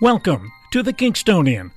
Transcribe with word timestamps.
Welcome 0.00 0.50
to 0.70 0.82
The 0.82 0.94
Kingstonian, 0.94 1.72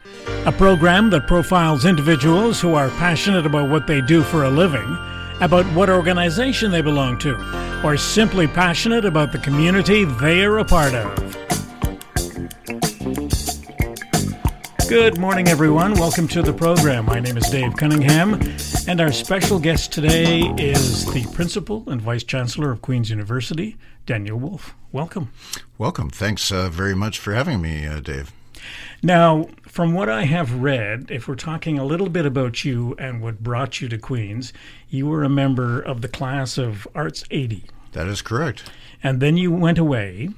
a 0.45 0.51
program 0.53 1.09
that 1.09 1.27
profiles 1.27 1.83
individuals 1.83 2.61
who 2.61 2.73
are 2.73 2.87
passionate 2.91 3.45
about 3.45 3.69
what 3.69 3.85
they 3.85 3.99
do 3.99 4.23
for 4.23 4.45
a 4.45 4.49
living, 4.49 4.97
about 5.41 5.65
what 5.75 5.89
organization 5.89 6.71
they 6.71 6.81
belong 6.81 7.19
to, 7.19 7.35
or 7.83 7.97
simply 7.97 8.47
passionate 8.47 9.03
about 9.03 9.33
the 9.33 9.39
community 9.39 10.05
they 10.05 10.45
are 10.45 10.59
a 10.59 10.63
part 10.63 10.93
of. 10.93 11.33
Good 14.93 15.17
morning, 15.17 15.47
everyone. 15.47 15.95
Welcome 15.95 16.27
to 16.27 16.43
the 16.43 16.53
program. 16.53 17.07
My 17.07 17.19
name 17.19 17.35
is 17.35 17.49
Dave 17.49 17.75
Cunningham, 17.75 18.39
and 18.87 19.01
our 19.01 19.11
special 19.11 19.57
guest 19.57 19.91
today 19.91 20.41
is 20.59 21.11
the 21.11 21.25
Principal 21.33 21.83
and 21.87 21.99
Vice 21.99 22.23
Chancellor 22.23 22.69
of 22.69 22.83
Queen's 22.83 23.09
University, 23.09 23.75
Daniel 24.05 24.37
Woolf. 24.37 24.75
Welcome. 24.91 25.31
Welcome. 25.79 26.11
Thanks 26.11 26.51
uh, 26.51 26.69
very 26.69 26.93
much 26.93 27.17
for 27.17 27.33
having 27.33 27.59
me, 27.59 27.87
uh, 27.87 28.01
Dave. 28.01 28.31
Now, 29.01 29.47
from 29.63 29.95
what 29.95 30.09
I 30.09 30.25
have 30.25 30.61
read, 30.61 31.07
if 31.09 31.27
we're 31.27 31.33
talking 31.33 31.79
a 31.79 31.85
little 31.85 32.07
bit 32.07 32.27
about 32.27 32.63
you 32.63 32.95
and 32.99 33.19
what 33.19 33.41
brought 33.41 33.81
you 33.81 33.89
to 33.89 33.97
Queen's, 33.97 34.53
you 34.89 35.07
were 35.07 35.23
a 35.23 35.29
member 35.29 35.81
of 35.81 36.03
the 36.03 36.07
class 36.07 36.59
of 36.59 36.87
Arts 36.93 37.23
80. 37.31 37.63
That 37.93 38.05
is 38.05 38.21
correct. 38.21 38.69
And 39.01 39.19
then 39.19 39.37
you 39.37 39.51
went 39.51 39.79
away. 39.79 40.29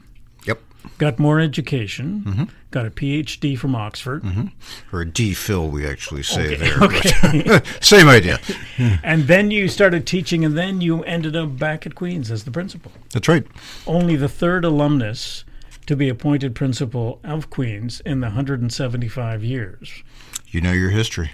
Got 0.98 1.20
more 1.20 1.40
education, 1.40 2.24
mm-hmm. 2.26 2.44
got 2.72 2.86
a 2.86 2.90
PhD 2.90 3.58
from 3.58 3.76
Oxford, 3.76 4.24
mm-hmm. 4.24 4.48
Or 4.96 5.02
a 5.02 5.06
DPhil, 5.06 5.70
we 5.70 5.88
actually 5.88 6.24
say 6.24 6.56
Okay, 6.56 6.56
there. 6.56 6.84
okay. 6.84 7.62
Same 7.82 8.08
idea. 8.08 8.40
and 9.04 9.24
then 9.24 9.52
you 9.52 9.68
started 9.68 10.06
teaching, 10.08 10.46
and 10.46 10.58
then 10.58 10.82
you 10.82 11.04
ended 11.04 11.36
up 11.36 11.58
back 11.58 11.86
at 11.86 11.96
Queen's 11.96 12.32
as 12.32 12.44
the 12.44 12.52
principal. 12.52 12.92
That's 13.12 13.28
right. 13.28 13.46
Only 13.86 14.16
the 14.16 14.30
third 14.30 14.66
alumnus 14.66 15.44
to 15.86 15.96
be 15.96 16.10
appointed 16.10 16.56
principal 16.56 17.20
of 17.24 17.50
Queen's 17.50 18.00
in 18.02 18.20
the 18.20 18.28
175 18.28 19.44
years. 19.44 20.04
You 20.50 20.62
know 20.62 20.72
your 20.72 20.90
history. 20.90 21.32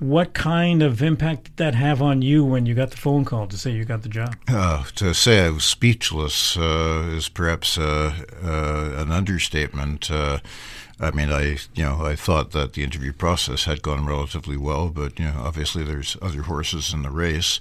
What 0.00 0.32
kind 0.32 0.82
of 0.82 1.02
impact 1.02 1.44
did 1.44 1.56
that 1.58 1.74
have 1.74 2.00
on 2.00 2.22
you 2.22 2.42
when 2.42 2.64
you 2.64 2.74
got 2.74 2.90
the 2.90 2.96
phone 2.96 3.26
call 3.26 3.46
to 3.46 3.58
say 3.58 3.72
you 3.72 3.84
got 3.84 4.00
the 4.00 4.08
job? 4.08 4.34
Uh, 4.48 4.84
to 4.96 5.12
say 5.12 5.44
I 5.44 5.50
was 5.50 5.64
speechless 5.64 6.56
uh, 6.56 7.12
is 7.12 7.28
perhaps 7.28 7.76
uh, 7.76 8.14
uh, 8.42 8.94
an 8.96 9.12
understatement. 9.12 10.10
Uh, 10.10 10.38
I 10.98 11.10
mean, 11.10 11.30
I 11.30 11.58
you 11.74 11.84
know 11.84 12.04
I 12.04 12.16
thought 12.16 12.52
that 12.52 12.72
the 12.72 12.82
interview 12.82 13.12
process 13.12 13.64
had 13.64 13.82
gone 13.82 14.06
relatively 14.06 14.56
well, 14.56 14.88
but 14.88 15.18
you 15.18 15.26
know 15.26 15.34
obviously 15.36 15.84
there's 15.84 16.16
other 16.22 16.42
horses 16.42 16.94
in 16.94 17.02
the 17.02 17.10
race, 17.10 17.60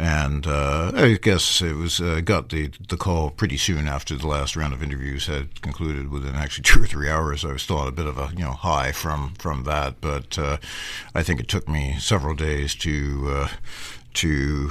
and 0.00 0.46
uh, 0.46 0.92
I 0.94 1.18
guess 1.20 1.60
it 1.60 1.74
was 1.76 2.00
uh, 2.00 2.22
got 2.24 2.48
the 2.48 2.70
the 2.88 2.96
call 2.96 3.28
pretty 3.28 3.58
soon 3.58 3.86
after 3.86 4.16
the 4.16 4.26
last 4.26 4.56
round 4.56 4.72
of 4.72 4.82
interviews 4.82 5.26
had 5.26 5.60
concluded. 5.60 6.10
Within 6.10 6.34
actually 6.34 6.62
two 6.64 6.82
or 6.82 6.86
three 6.86 7.10
hours, 7.10 7.44
I 7.44 7.52
was 7.52 7.62
still 7.62 7.76
on 7.76 7.86
a 7.86 7.92
bit 7.92 8.06
of 8.06 8.16
a 8.16 8.30
you 8.32 8.42
know 8.42 8.52
high 8.52 8.92
from 8.92 9.34
from 9.38 9.64
that, 9.64 10.00
but 10.00 10.38
uh, 10.38 10.56
I 11.14 11.22
think 11.22 11.38
it 11.38 11.48
took 11.48 11.68
me 11.68 11.96
several 11.98 12.34
days 12.34 12.74
to 12.76 13.26
uh, 13.28 13.48
to 14.14 14.70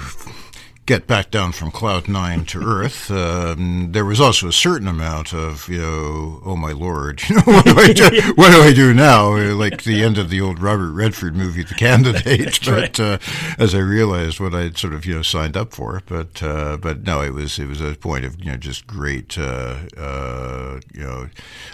get 0.89 1.05
back 1.05 1.29
down 1.29 1.51
from 1.51 1.69
cloud 1.69 2.07
nine 2.07 2.43
to 2.43 2.59
earth. 2.65 3.11
Um, 3.11 3.91
there 3.91 4.05
was 4.05 4.19
also 4.19 4.47
a 4.47 4.51
certain 4.51 4.87
amount 4.87 5.35
of, 5.35 5.69
you 5.69 5.77
know, 5.77 6.41
oh 6.43 6.55
my 6.55 6.71
lord, 6.71 7.21
you 7.29 7.35
know, 7.35 7.43
what 7.45 7.63
do 7.63 7.75
I 7.77 7.93
do? 7.93 8.09
What 8.39 8.51
do 8.51 8.61
I 8.61 8.73
do 8.73 8.93
now? 8.93 9.35
Like 9.53 9.83
the 9.83 10.03
end 10.03 10.17
of 10.17 10.29
the 10.31 10.41
old 10.41 10.59
Robert 10.59 10.91
Redford 10.91 11.35
movie, 11.35 11.61
The 11.61 11.75
Candidate. 11.75 12.59
but 12.65 12.99
uh, 12.99 13.19
as 13.59 13.75
I 13.75 13.79
realized 13.79 14.39
what 14.39 14.55
I'd 14.55 14.77
sort 14.77 14.93
of, 14.93 15.05
you 15.05 15.13
know, 15.13 15.21
signed 15.21 15.55
up 15.55 15.73
for, 15.73 16.01
but 16.07 16.41
uh, 16.41 16.77
but 16.77 17.03
no, 17.03 17.21
it 17.21 17.33
was 17.33 17.59
it 17.59 17.67
was 17.67 17.81
a 17.81 17.93
point 17.93 18.25
of, 18.25 18.39
you 18.43 18.51
know, 18.51 18.57
just 18.57 18.87
great, 18.87 19.37
uh, 19.37 19.75
uh, 19.95 20.79
you 20.93 21.03
know, 21.03 21.29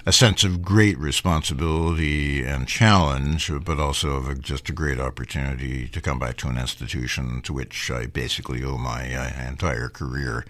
a 0.06 0.12
sense 0.12 0.44
of 0.44 0.62
great 0.62 0.98
responsibility 0.98 2.44
and 2.44 2.68
challenge, 2.68 3.50
but 3.64 3.80
also 3.80 4.16
of 4.18 4.28
a, 4.28 4.36
just 4.36 4.68
a 4.70 4.74
great 4.74 5.00
opportunity 5.00 5.88
to 5.88 6.02
come 6.02 6.20
back 6.20 6.36
to 6.38 6.50
an 6.50 6.58
institution 6.58 7.42
to 7.44 7.54
which 7.54 7.90
I 7.90 8.08
basically 8.08 8.64
owe 8.64 8.78
my 8.78 9.05
uh, 9.14 9.50
entire 9.50 9.90
career 9.90 10.46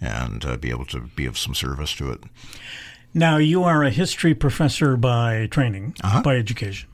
and 0.00 0.44
uh, 0.44 0.56
be 0.56 0.70
able 0.70 0.86
to 0.86 1.00
be 1.00 1.26
of 1.26 1.36
some 1.36 1.54
service 1.54 1.94
to 1.96 2.10
it. 2.10 2.22
Now, 3.12 3.38
you 3.38 3.64
are 3.64 3.82
a 3.82 3.90
history 3.90 4.34
professor 4.34 4.96
by 4.96 5.46
training, 5.50 5.94
by 6.22 6.36
education. 6.36 6.88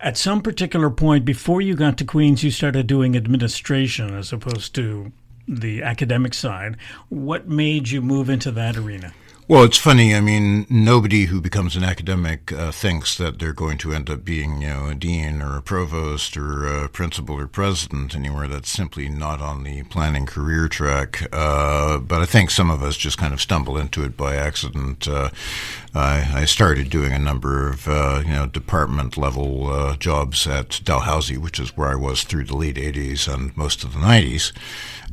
At 0.00 0.16
some 0.16 0.42
particular 0.42 0.90
point 0.90 1.24
before 1.24 1.60
you 1.60 1.74
got 1.74 1.96
to 1.98 2.04
Queen's, 2.04 2.44
you 2.44 2.50
started 2.50 2.86
doing 2.86 3.16
administration 3.16 4.14
as 4.14 4.32
opposed 4.32 4.74
to 4.76 5.10
the 5.48 5.82
academic 5.82 6.34
side. 6.34 6.76
What 7.08 7.48
made 7.48 7.88
you 7.88 8.02
move 8.02 8.28
into 8.28 8.50
that 8.52 8.76
arena? 8.76 9.12
Well, 9.48 9.64
it's 9.64 9.78
funny. 9.78 10.14
I 10.14 10.20
mean, 10.20 10.66
nobody 10.68 11.24
who 11.24 11.40
becomes 11.40 11.74
an 11.74 11.82
academic 11.82 12.52
uh, 12.52 12.70
thinks 12.70 13.16
that 13.16 13.38
they're 13.38 13.54
going 13.54 13.78
to 13.78 13.94
end 13.94 14.10
up 14.10 14.22
being, 14.22 14.60
you 14.60 14.68
know, 14.68 14.88
a 14.88 14.94
dean 14.94 15.40
or 15.40 15.56
a 15.56 15.62
provost 15.62 16.36
or 16.36 16.66
a 16.66 16.90
principal 16.90 17.40
or 17.40 17.46
president 17.46 18.14
anywhere. 18.14 18.46
That's 18.46 18.68
simply 18.68 19.08
not 19.08 19.40
on 19.40 19.62
the 19.62 19.84
planning 19.84 20.26
career 20.26 20.68
track. 20.68 21.26
Uh, 21.32 21.96
but 21.96 22.20
I 22.20 22.26
think 22.26 22.50
some 22.50 22.70
of 22.70 22.82
us 22.82 22.94
just 22.94 23.16
kind 23.16 23.32
of 23.32 23.40
stumble 23.40 23.78
into 23.78 24.04
it 24.04 24.18
by 24.18 24.36
accident. 24.36 25.08
Uh, 25.08 25.30
I, 25.94 26.42
I 26.42 26.44
started 26.44 26.90
doing 26.90 27.14
a 27.14 27.18
number 27.18 27.70
of, 27.70 27.88
uh, 27.88 28.20
you 28.26 28.32
know, 28.32 28.48
department 28.48 29.16
level 29.16 29.72
uh, 29.72 29.96
jobs 29.96 30.46
at 30.46 30.82
Dalhousie, 30.84 31.38
which 31.38 31.58
is 31.58 31.74
where 31.74 31.88
I 31.88 31.94
was 31.94 32.22
through 32.22 32.44
the 32.44 32.56
late 32.56 32.76
80s 32.76 33.32
and 33.32 33.56
most 33.56 33.82
of 33.82 33.94
the 33.94 33.98
90s 33.98 34.52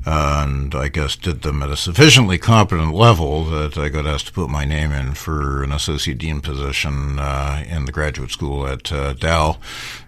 and 0.06 0.76
I 0.76 0.88
guess 0.88 1.16
did 1.16 1.42
them 1.42 1.64
at 1.64 1.72
a 1.72 1.76
sufficiently 1.78 2.38
competent 2.38 2.94
level 2.94 3.44
that 3.46 3.78
I 3.78 3.90
got 3.90 4.06
asked 4.06 4.28
to 4.28 4.34
put 4.34 4.50
my 4.50 4.64
name 4.64 4.92
in 4.92 5.16
for 5.16 5.64
an 5.64 5.72
associate 5.72 6.20
dean 6.20 6.42
position 6.42 7.18
uh, 7.18 7.64
in 7.68 7.86
the 7.86 7.92
graduate 7.92 8.32
school 8.32 8.68
at 8.68 8.92
uh, 8.92 9.14
Dow, 9.14 9.58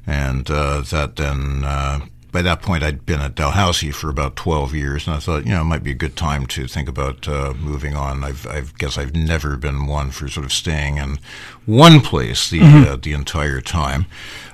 and 0.05 0.49
uh, 0.49 0.81
that 0.81 1.15
then. 1.15 1.63
Uh, 1.63 2.01
by 2.29 2.41
that 2.41 2.61
point, 2.61 2.83
I'd 2.83 3.05
been 3.05 3.21
at 3.21 3.35
Dalhousie 3.35 3.89
for 3.89 4.09
about 4.09 4.35
12 4.35 4.75
years, 4.75 5.07
and 5.07 5.15
I 5.15 5.19
thought, 5.19 5.45
you 5.45 5.53
know, 5.53 5.61
it 5.61 5.63
might 5.63 5.81
be 5.81 5.91
a 5.91 5.95
good 5.95 6.15
time 6.15 6.45
to 6.47 6.67
think 6.67 6.89
about 6.89 7.27
uh, 7.27 7.53
moving 7.57 7.95
on. 7.95 8.23
I've, 8.23 8.45
I 8.45 8.63
guess 8.77 8.97
I've 8.97 9.15
never 9.15 9.55
been 9.55 9.87
one 9.87 10.11
for 10.11 10.27
sort 10.27 10.45
of 10.45 10.51
staying 10.51 10.97
in 10.97 11.19
one 11.65 12.01
place 12.01 12.49
the 12.49 12.61
uh, 12.61 12.95
the 12.97 13.13
entire 13.13 13.61
time. 13.61 14.05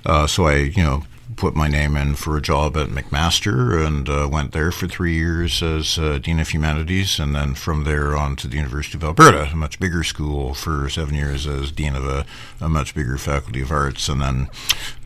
Uh, 0.05 0.27
so 0.27 0.45
I, 0.45 0.55
you 0.57 0.83
know, 0.83 1.03
put 1.35 1.55
my 1.55 1.67
name 1.67 1.95
in 1.95 2.15
for 2.15 2.37
a 2.37 2.41
job 2.41 2.77
at 2.77 2.89
McMaster 2.89 3.85
and 3.85 4.07
uh, 4.09 4.27
went 4.31 4.51
there 4.51 4.71
for 4.71 4.87
three 4.87 5.15
years 5.15 5.61
as 5.61 5.97
uh, 5.97 6.19
Dean 6.19 6.39
of 6.39 6.49
Humanities, 6.49 7.19
and 7.19 7.35
then 7.35 7.53
from 7.55 7.83
there 7.83 8.15
on 8.15 8.35
to 8.37 8.47
the 8.47 8.57
University 8.57 8.97
of 8.97 9.03
Alberta, 9.03 9.49
a 9.51 9.55
much 9.55 9.79
bigger 9.79 10.03
school, 10.03 10.53
for 10.53 10.89
seven 10.89 11.15
years 11.15 11.45
as 11.47 11.71
Dean 11.71 11.95
of 11.95 12.05
a, 12.05 12.25
a 12.61 12.69
much 12.69 12.95
bigger 12.95 13.17
Faculty 13.17 13.61
of 13.61 13.71
Arts, 13.71 14.07
and 14.09 14.21
then 14.21 14.49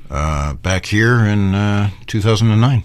uh, 0.09 0.53
back 0.53 0.87
here 0.87 1.19
in 1.19 1.55
uh, 1.55 1.89
2009. 2.07 2.83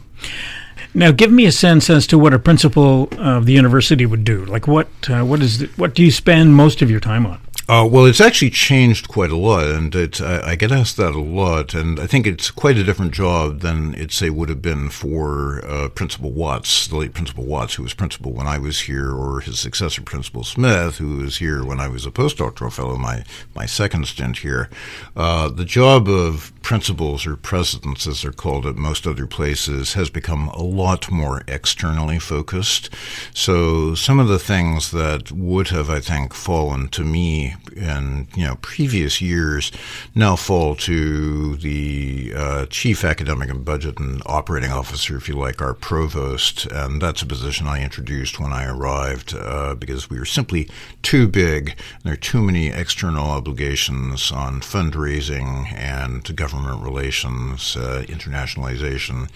Now, 0.95 1.11
give 1.11 1.33
me 1.33 1.47
a 1.47 1.53
sense 1.53 1.89
as 1.89 2.07
to 2.09 2.19
what 2.19 2.35
a 2.35 2.39
principal 2.39 3.09
of 3.19 3.47
the 3.47 3.53
university 3.53 4.05
would 4.05 4.25
do. 4.25 4.45
Like, 4.45 4.67
what 4.67 4.89
uh, 5.09 5.25
what 5.25 5.41
is 5.41 5.61
the, 5.61 5.67
what 5.77 5.95
do 5.95 6.05
you 6.05 6.11
spend 6.11 6.55
most 6.55 6.83
of 6.83 6.91
your 6.91 7.01
time 7.01 7.25
on? 7.25 7.41
Uh, 7.69 7.89
well, 7.91 8.05
it's 8.05 8.21
actually 8.21 8.51
changed 8.51 9.07
quite 9.07 9.31
a 9.31 9.37
lot, 9.37 9.67
and 9.67 9.95
I, 10.21 10.51
I 10.51 10.55
get 10.57 10.73
asked 10.73 10.97
that 10.97 11.15
a 11.15 11.21
lot, 11.21 11.75
and 11.75 12.01
I 12.01 12.09
think 12.09 12.27
it's 12.27 12.51
quite 12.51 12.77
a 12.77 12.83
different 12.83 13.13
job 13.13 13.61
than 13.61 13.95
it 13.95 14.11
say 14.11 14.31
would 14.31 14.49
have 14.49 14.61
been 14.61 14.89
for 14.91 15.65
uh, 15.65 15.89
Principal 15.89 16.33
Watts, 16.33 16.89
the 16.89 16.97
late 16.97 17.15
Principal 17.15 17.45
Watts, 17.45 17.75
who 17.75 17.85
was 17.85 17.95
principal 17.95 18.33
when 18.33 18.49
I 18.49 18.59
was 18.59 18.81
here, 18.81 19.13
or 19.13 19.41
his 19.41 19.61
successor, 19.61 20.03
Principal 20.03 20.43
Smith, 20.43 20.99
who 20.99 21.19
was 21.19 21.39
here 21.39 21.65
when 21.65 21.79
I 21.79 21.87
was 21.87 22.05
a 22.05 22.11
postdoctoral 22.11 22.73
fellow, 22.73 22.97
my 22.97 23.25
my 23.55 23.67
second 23.67 24.09
stint 24.09 24.39
here. 24.39 24.69
Uh, 25.17 25.49
the 25.49 25.65
job 25.65 26.09
of 26.09 26.53
principals 26.63 27.27
or 27.27 27.37
presidents, 27.37 28.07
as 28.07 28.23
they're 28.23 28.33
called 28.33 28.67
at 28.67 28.77
most 28.77 29.07
other 29.07 29.27
places, 29.27 29.95
has 29.95 30.11
become 30.11 30.49
a 30.49 30.63
lot 30.63 31.11
more 31.11 31.43
externally 31.49 32.19
focused. 32.19 32.89
So 33.35 33.95
some 33.95 34.19
of 34.19 34.29
the 34.29 34.39
things 34.39 34.91
that 34.93 35.33
would 35.33 35.69
have, 35.69 35.91
I 35.91 36.01
think, 36.01 36.35
fallen 36.35 36.89
to 36.89 37.03
me 37.03 37.55
in 37.77 38.29
you 38.37 38.45
know 38.45 38.57
previous 38.63 39.21
years 39.21 39.73
now 40.15 40.37
fall 40.37 40.75
to 40.77 41.57
the 41.57 42.33
uh, 42.35 42.67
chief 42.67 43.05
academic 43.05 43.51
and 43.51 43.65
budget 43.65 43.99
and 43.99 44.23
operating 44.27 44.71
officer, 44.71 45.17
if 45.17 45.29
you 45.29 45.35
like, 45.35 45.61
our 45.61 45.75
provost, 45.75 46.67
and 46.67 47.03
that's 47.03 47.23
a 47.23 47.27
position 47.27 47.67
I 47.67 47.83
introduced 47.83 48.39
when 48.39 48.53
I 48.53 48.67
arrived 48.67 49.35
uh, 49.35 49.75
because 49.75 50.09
we 50.09 50.19
were 50.19 50.25
simply 50.25 50.69
too 51.03 51.27
big. 51.27 51.71
And 51.71 52.05
there 52.05 52.13
are 52.15 52.17
too 52.17 52.43
many 52.43 52.69
external 52.69 53.27
obligations 53.27 54.31
on 54.31 54.61
fundraising 54.61 55.73
and 55.73 56.25
government 56.37 56.52
relations, 56.53 57.77
uh, 57.77 58.05
internationalization, 58.09 59.29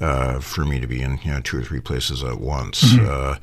uh, 0.00 0.40
for 0.40 0.64
me 0.64 0.80
to 0.80 0.86
be 0.86 1.02
in 1.02 1.18
you 1.22 1.32
know 1.32 1.40
two 1.40 1.58
or 1.58 1.62
three 1.62 1.80
places 1.80 2.22
at 2.22 2.40
once. 2.40 2.98
Uh, 3.10 3.36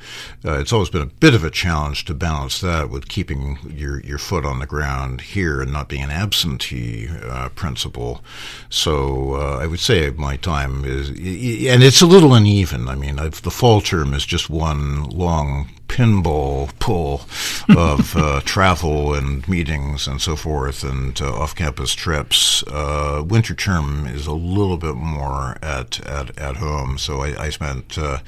uh, 0.46 0.60
it's 0.60 0.72
always 0.72 0.90
been 0.90 1.02
a 1.02 1.08
bit 1.08 1.34
of 1.34 1.44
a 1.44 1.50
challenge 1.50 2.06
to 2.06 2.14
balance 2.14 2.62
that 2.62 2.90
with 2.90 3.08
keeping 3.08 3.58
your 3.68 4.00
your 4.02 4.18
foot 4.18 4.46
on 4.46 4.60
the 4.60 4.66
ground 4.66 5.22
here 5.22 5.62
and 5.62 5.74
not 5.74 5.90
being 5.90 6.04
an 6.04 6.10
absentee 6.10 7.10
uh, 7.24 7.50
principal. 7.50 8.24
So 8.70 9.34
uh, 9.34 9.58
I 9.58 9.68
would 9.68 9.80
say 9.80 10.10
my 10.12 10.38
time 10.38 10.86
is, 10.86 11.10
and 11.10 11.84
it's 11.84 12.02
a 12.02 12.08
little 12.08 12.34
uneven. 12.34 12.88
I 12.88 12.96
mean, 12.96 13.20
I've, 13.20 13.42
the 13.42 13.52
fall 13.52 13.82
term 13.82 14.14
is 14.14 14.26
just 14.26 14.50
one 14.50 15.04
long 15.10 15.70
pinball 15.88 16.78
pull 16.80 17.22
of 17.70 18.16
uh, 18.18 18.42
travel 18.42 19.14
and 19.14 19.48
meetings 19.48 20.08
and 20.08 20.22
so 20.22 20.36
forth 20.36 20.84
and 20.84 21.22
uh, 21.22 21.34
off-campus 21.34 21.94
trips. 21.94 22.64
Uh, 22.68 23.24
winter 23.26 23.54
term 23.54 24.06
is 24.06 24.28
a 24.28 24.34
little 24.34 24.78
bit 24.78 24.96
more 24.96 25.58
at 25.62 26.00
at, 26.06 26.38
at 26.38 26.58
home, 26.58 26.98
so 26.98 27.22
I, 27.22 27.46
I 27.46 27.50
spent 27.50 27.98
uh, 27.98 28.20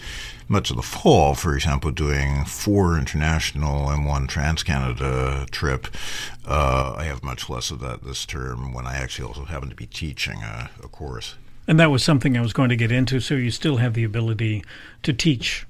much 0.50 0.72
of 0.72 0.76
the 0.76 0.84
fall, 0.84 1.36
for 1.36 1.54
example, 1.56 1.92
doing 1.92 2.44
four 2.44 2.98
international 2.98 3.90
and 3.90 4.06
one 4.06 4.26
Trans 4.28 4.64
Canada 4.64 5.46
trip. 5.52 5.88
Uh, 6.46 6.96
I 6.98 7.04
have 7.04 7.24
much 7.24 7.50
less 7.50 7.70
of 7.70 7.80
that 7.82 8.04
this 8.04 8.26
term 8.26 8.74
when 8.74 8.88
I 8.88 8.96
actually 8.96 9.28
also 9.28 9.46
happen 9.46 9.70
to 9.70 9.76
be 9.76 9.86
teaching 9.86 10.42
a, 10.42 10.72
a 10.84 10.88
course. 10.88 11.36
And 11.68 11.80
that 11.80 11.92
was 11.92 12.04
something 12.04 12.36
I 12.36 12.42
was 12.42 12.52
going 12.52 12.70
to 12.70 12.76
get 12.76 12.92
into. 12.92 13.20
So 13.20 13.36
you 13.36 13.52
still 13.52 13.78
have 13.78 13.94
the 13.94 14.04
ability 14.04 14.64
to 15.04 15.14
teach 15.14 15.68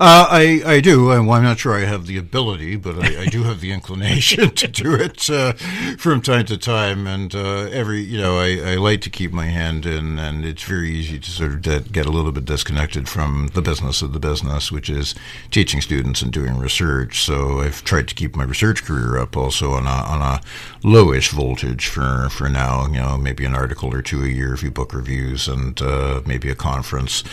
uh, 0.00 0.28
I, 0.30 0.62
I 0.64 0.80
do. 0.80 1.06
Well, 1.06 1.32
I'm 1.32 1.42
not 1.42 1.58
sure 1.58 1.74
I 1.74 1.80
have 1.84 2.06
the 2.06 2.18
ability, 2.18 2.76
but 2.76 3.04
I, 3.04 3.22
I 3.22 3.26
do 3.26 3.42
have 3.42 3.60
the 3.60 3.72
inclination 3.72 4.50
to 4.54 4.68
do 4.68 4.94
it 4.94 5.28
uh, 5.28 5.54
from 5.98 6.22
time 6.22 6.46
to 6.46 6.56
time. 6.56 7.08
And 7.08 7.34
uh, 7.34 7.68
every, 7.72 8.00
you 8.00 8.20
know, 8.20 8.38
I, 8.38 8.74
I 8.74 8.74
like 8.76 9.00
to 9.02 9.10
keep 9.10 9.32
my 9.32 9.46
hand 9.46 9.86
in, 9.86 10.20
and 10.20 10.44
it's 10.44 10.62
very 10.62 10.90
easy 10.90 11.18
to 11.18 11.30
sort 11.30 11.50
of 11.50 11.62
de- 11.62 11.80
get 11.80 12.06
a 12.06 12.10
little 12.10 12.30
bit 12.30 12.44
disconnected 12.44 13.08
from 13.08 13.50
the 13.54 13.60
business 13.60 14.00
of 14.00 14.12
the 14.12 14.20
business, 14.20 14.70
which 14.70 14.88
is 14.88 15.16
teaching 15.50 15.80
students 15.80 16.22
and 16.22 16.32
doing 16.32 16.58
research. 16.58 17.24
So 17.24 17.60
I've 17.60 17.82
tried 17.82 18.06
to 18.06 18.14
keep 18.14 18.36
my 18.36 18.44
research 18.44 18.84
career 18.84 19.18
up 19.18 19.36
also 19.36 19.72
on 19.72 19.86
a, 19.86 19.88
on 19.88 20.22
a 20.22 20.40
lowish 20.86 21.32
voltage 21.32 21.88
for, 21.88 22.28
for 22.30 22.48
now, 22.48 22.86
you 22.86 23.00
know, 23.00 23.18
maybe 23.18 23.44
an 23.44 23.54
article 23.54 23.92
or 23.92 24.02
two 24.02 24.22
a 24.22 24.28
year, 24.28 24.54
a 24.54 24.58
few 24.58 24.70
book 24.70 24.94
reviews, 24.94 25.48
and 25.48 25.82
uh, 25.82 26.22
maybe 26.24 26.48
a 26.50 26.54
conference. 26.54 27.24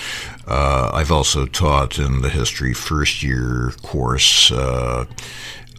Uh, 0.48 0.90
I've 0.94 1.12
also 1.12 1.46
taught 1.46 2.00
in 2.00 2.22
the 2.22 2.30
history 2.30 2.55
first 2.74 3.24
year 3.24 3.74
course. 3.82 4.52
Uh, 4.52 5.06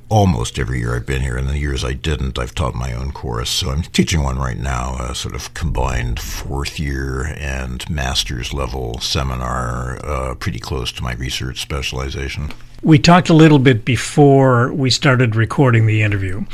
almost 0.08 0.58
every 0.58 0.78
year 0.78 0.94
I've 0.94 1.06
been 1.06 1.23
here. 1.23 1.37
In 1.37 1.46
the 1.46 1.58
years 1.58 1.84
I 1.84 1.93
didn't, 1.93 2.38
I've 2.38 2.55
taught 2.55 2.75
my 2.75 2.93
own 2.93 3.12
course. 3.12 3.50
So 3.50 3.70
I'm 3.70 3.82
teaching 3.82 4.23
one 4.23 4.38
right 4.38 4.58
now, 4.58 4.96
a 4.96 5.14
sort 5.14 5.34
of 5.34 5.52
combined 5.55 6.20
fourth 6.20 6.78
year 6.78 7.34
and 7.38 7.88
master's 7.90 8.52
level 8.52 9.00
seminar, 9.00 9.99
uh, 10.05 10.34
pretty 10.37 10.58
close 10.58 10.93
to 10.93 11.02
my 11.02 11.14
research 11.14 11.61
specialization. 11.61 12.52
We 12.82 12.99
talked 12.99 13.28
a 13.28 13.34
little 13.34 13.58
bit 13.58 13.84
before 13.84 14.73
we 14.73 14.90
started 14.90 15.34
recording 15.34 15.87
the 15.87 16.02
interview, 16.02 16.44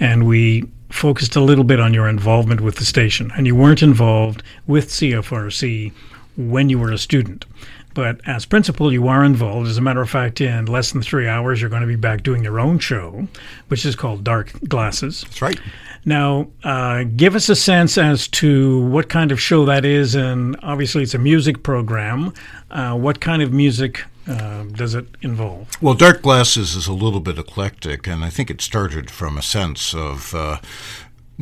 and 0.00 0.26
we 0.26 0.64
focused 0.88 1.36
a 1.36 1.40
little 1.40 1.64
bit 1.64 1.80
on 1.80 1.92
your 1.92 2.08
involvement 2.08 2.60
with 2.60 2.76
the 2.76 2.84
station. 2.84 3.32
And 3.36 3.46
you 3.46 3.56
weren't 3.56 3.82
involved 3.82 4.42
with 4.66 4.88
CFRC 4.88 5.92
when 6.36 6.68
you 6.68 6.78
were 6.78 6.92
a 6.92 6.98
student. 6.98 7.44
But 7.94 8.20
as 8.26 8.44
principal, 8.46 8.92
you 8.92 9.08
are 9.08 9.24
involved. 9.24 9.68
As 9.68 9.78
a 9.78 9.80
matter 9.80 10.00
of 10.00 10.10
fact, 10.10 10.40
in 10.40 10.66
less 10.66 10.92
than 10.92 11.02
three 11.02 11.28
hours, 11.28 11.60
you're 11.60 11.70
going 11.70 11.82
to 11.82 11.88
be 11.88 11.96
back 11.96 12.22
doing 12.22 12.42
your 12.42 12.58
own 12.58 12.78
show, 12.78 13.28
which 13.68 13.84
is 13.84 13.94
called 13.96 14.24
Dark 14.24 14.52
Glasses. 14.68 15.22
That's 15.22 15.42
right. 15.42 15.60
Now, 16.04 16.48
uh, 16.64 17.04
give 17.04 17.36
us 17.36 17.48
a 17.48 17.54
sense 17.54 17.96
as 17.96 18.26
to 18.28 18.84
what 18.86 19.08
kind 19.08 19.30
of 19.30 19.40
show 19.40 19.64
that 19.66 19.84
is. 19.84 20.14
And 20.14 20.56
obviously, 20.62 21.02
it's 21.02 21.14
a 21.14 21.18
music 21.18 21.62
program. 21.62 22.32
Uh, 22.70 22.96
what 22.96 23.20
kind 23.20 23.42
of 23.42 23.52
music 23.52 24.04
uh, 24.26 24.64
does 24.64 24.94
it 24.94 25.06
involve? 25.20 25.68
Well, 25.80 25.94
Dark 25.94 26.22
Glasses 26.22 26.74
is 26.74 26.86
a 26.86 26.92
little 26.92 27.20
bit 27.20 27.38
eclectic, 27.38 28.06
and 28.06 28.24
I 28.24 28.30
think 28.30 28.50
it 28.50 28.60
started 28.60 29.10
from 29.10 29.38
a 29.38 29.42
sense 29.42 29.94
of 29.94 30.34
uh, 30.34 30.58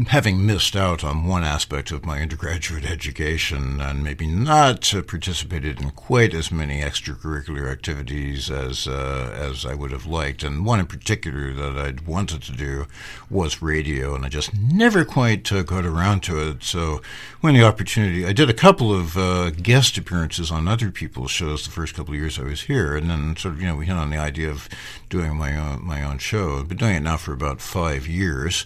having 0.06 0.46
missed 0.46 0.76
out 0.76 1.02
on 1.02 1.26
one 1.26 1.42
aspect 1.42 1.90
of 1.90 2.06
my 2.06 2.22
undergraduate 2.22 2.84
education 2.84 3.80
and 3.80 4.04
maybe 4.04 4.26
not 4.26 4.94
uh, 4.94 5.02
participated 5.02 5.80
in 5.80 5.90
quite 5.90 6.32
as 6.32 6.52
many 6.52 6.80
extracurricular 6.80 7.70
activities 7.70 8.50
as 8.50 8.86
uh, 8.86 9.30
as 9.34 9.66
I 9.66 9.74
would 9.74 9.90
have 9.90 10.06
liked, 10.06 10.44
and 10.44 10.64
one 10.64 10.78
in 10.78 10.86
particular 10.86 11.52
that 11.52 11.76
I'd 11.76 12.06
wanted 12.06 12.42
to 12.42 12.52
do 12.52 12.86
was 13.28 13.62
radio, 13.62 14.14
and 14.14 14.24
I 14.24 14.28
just 14.28 14.54
never 14.56 15.04
quite 15.04 15.50
uh, 15.52 15.62
got 15.64 15.84
around 15.84 16.22
to 16.24 16.38
it. 16.48 16.62
So 16.62 17.02
when 17.40 17.54
the 17.54 17.64
opportunity, 17.64 18.24
I 18.24 18.32
did 18.32 18.48
a 18.48 18.54
couple 18.54 18.94
of 18.94 19.16
uh, 19.16 19.50
guest 19.50 19.98
appearances 19.98 20.52
on 20.52 20.68
other 20.68 20.90
people's 20.90 21.32
shows 21.32 21.64
the 21.64 21.70
first 21.72 21.94
couple 21.94 22.14
of 22.14 22.20
years 22.20 22.38
I 22.38 22.44
was 22.44 22.62
here, 22.62 22.96
and 22.96 23.10
then 23.10 23.36
sort 23.36 23.54
of 23.54 23.60
you 23.60 23.66
know 23.66 23.76
we 23.76 23.86
hit 23.86 23.96
on 23.96 24.10
the 24.10 24.18
idea 24.18 24.50
of 24.50 24.68
doing 25.08 25.36
my 25.36 25.56
own 25.56 25.84
my 25.84 26.04
own 26.04 26.18
show. 26.18 26.58
I've 26.58 26.68
been 26.68 26.78
doing 26.78 26.96
it 26.96 27.00
now 27.00 27.16
for 27.16 27.32
about 27.32 27.60
five 27.60 28.06
years. 28.06 28.64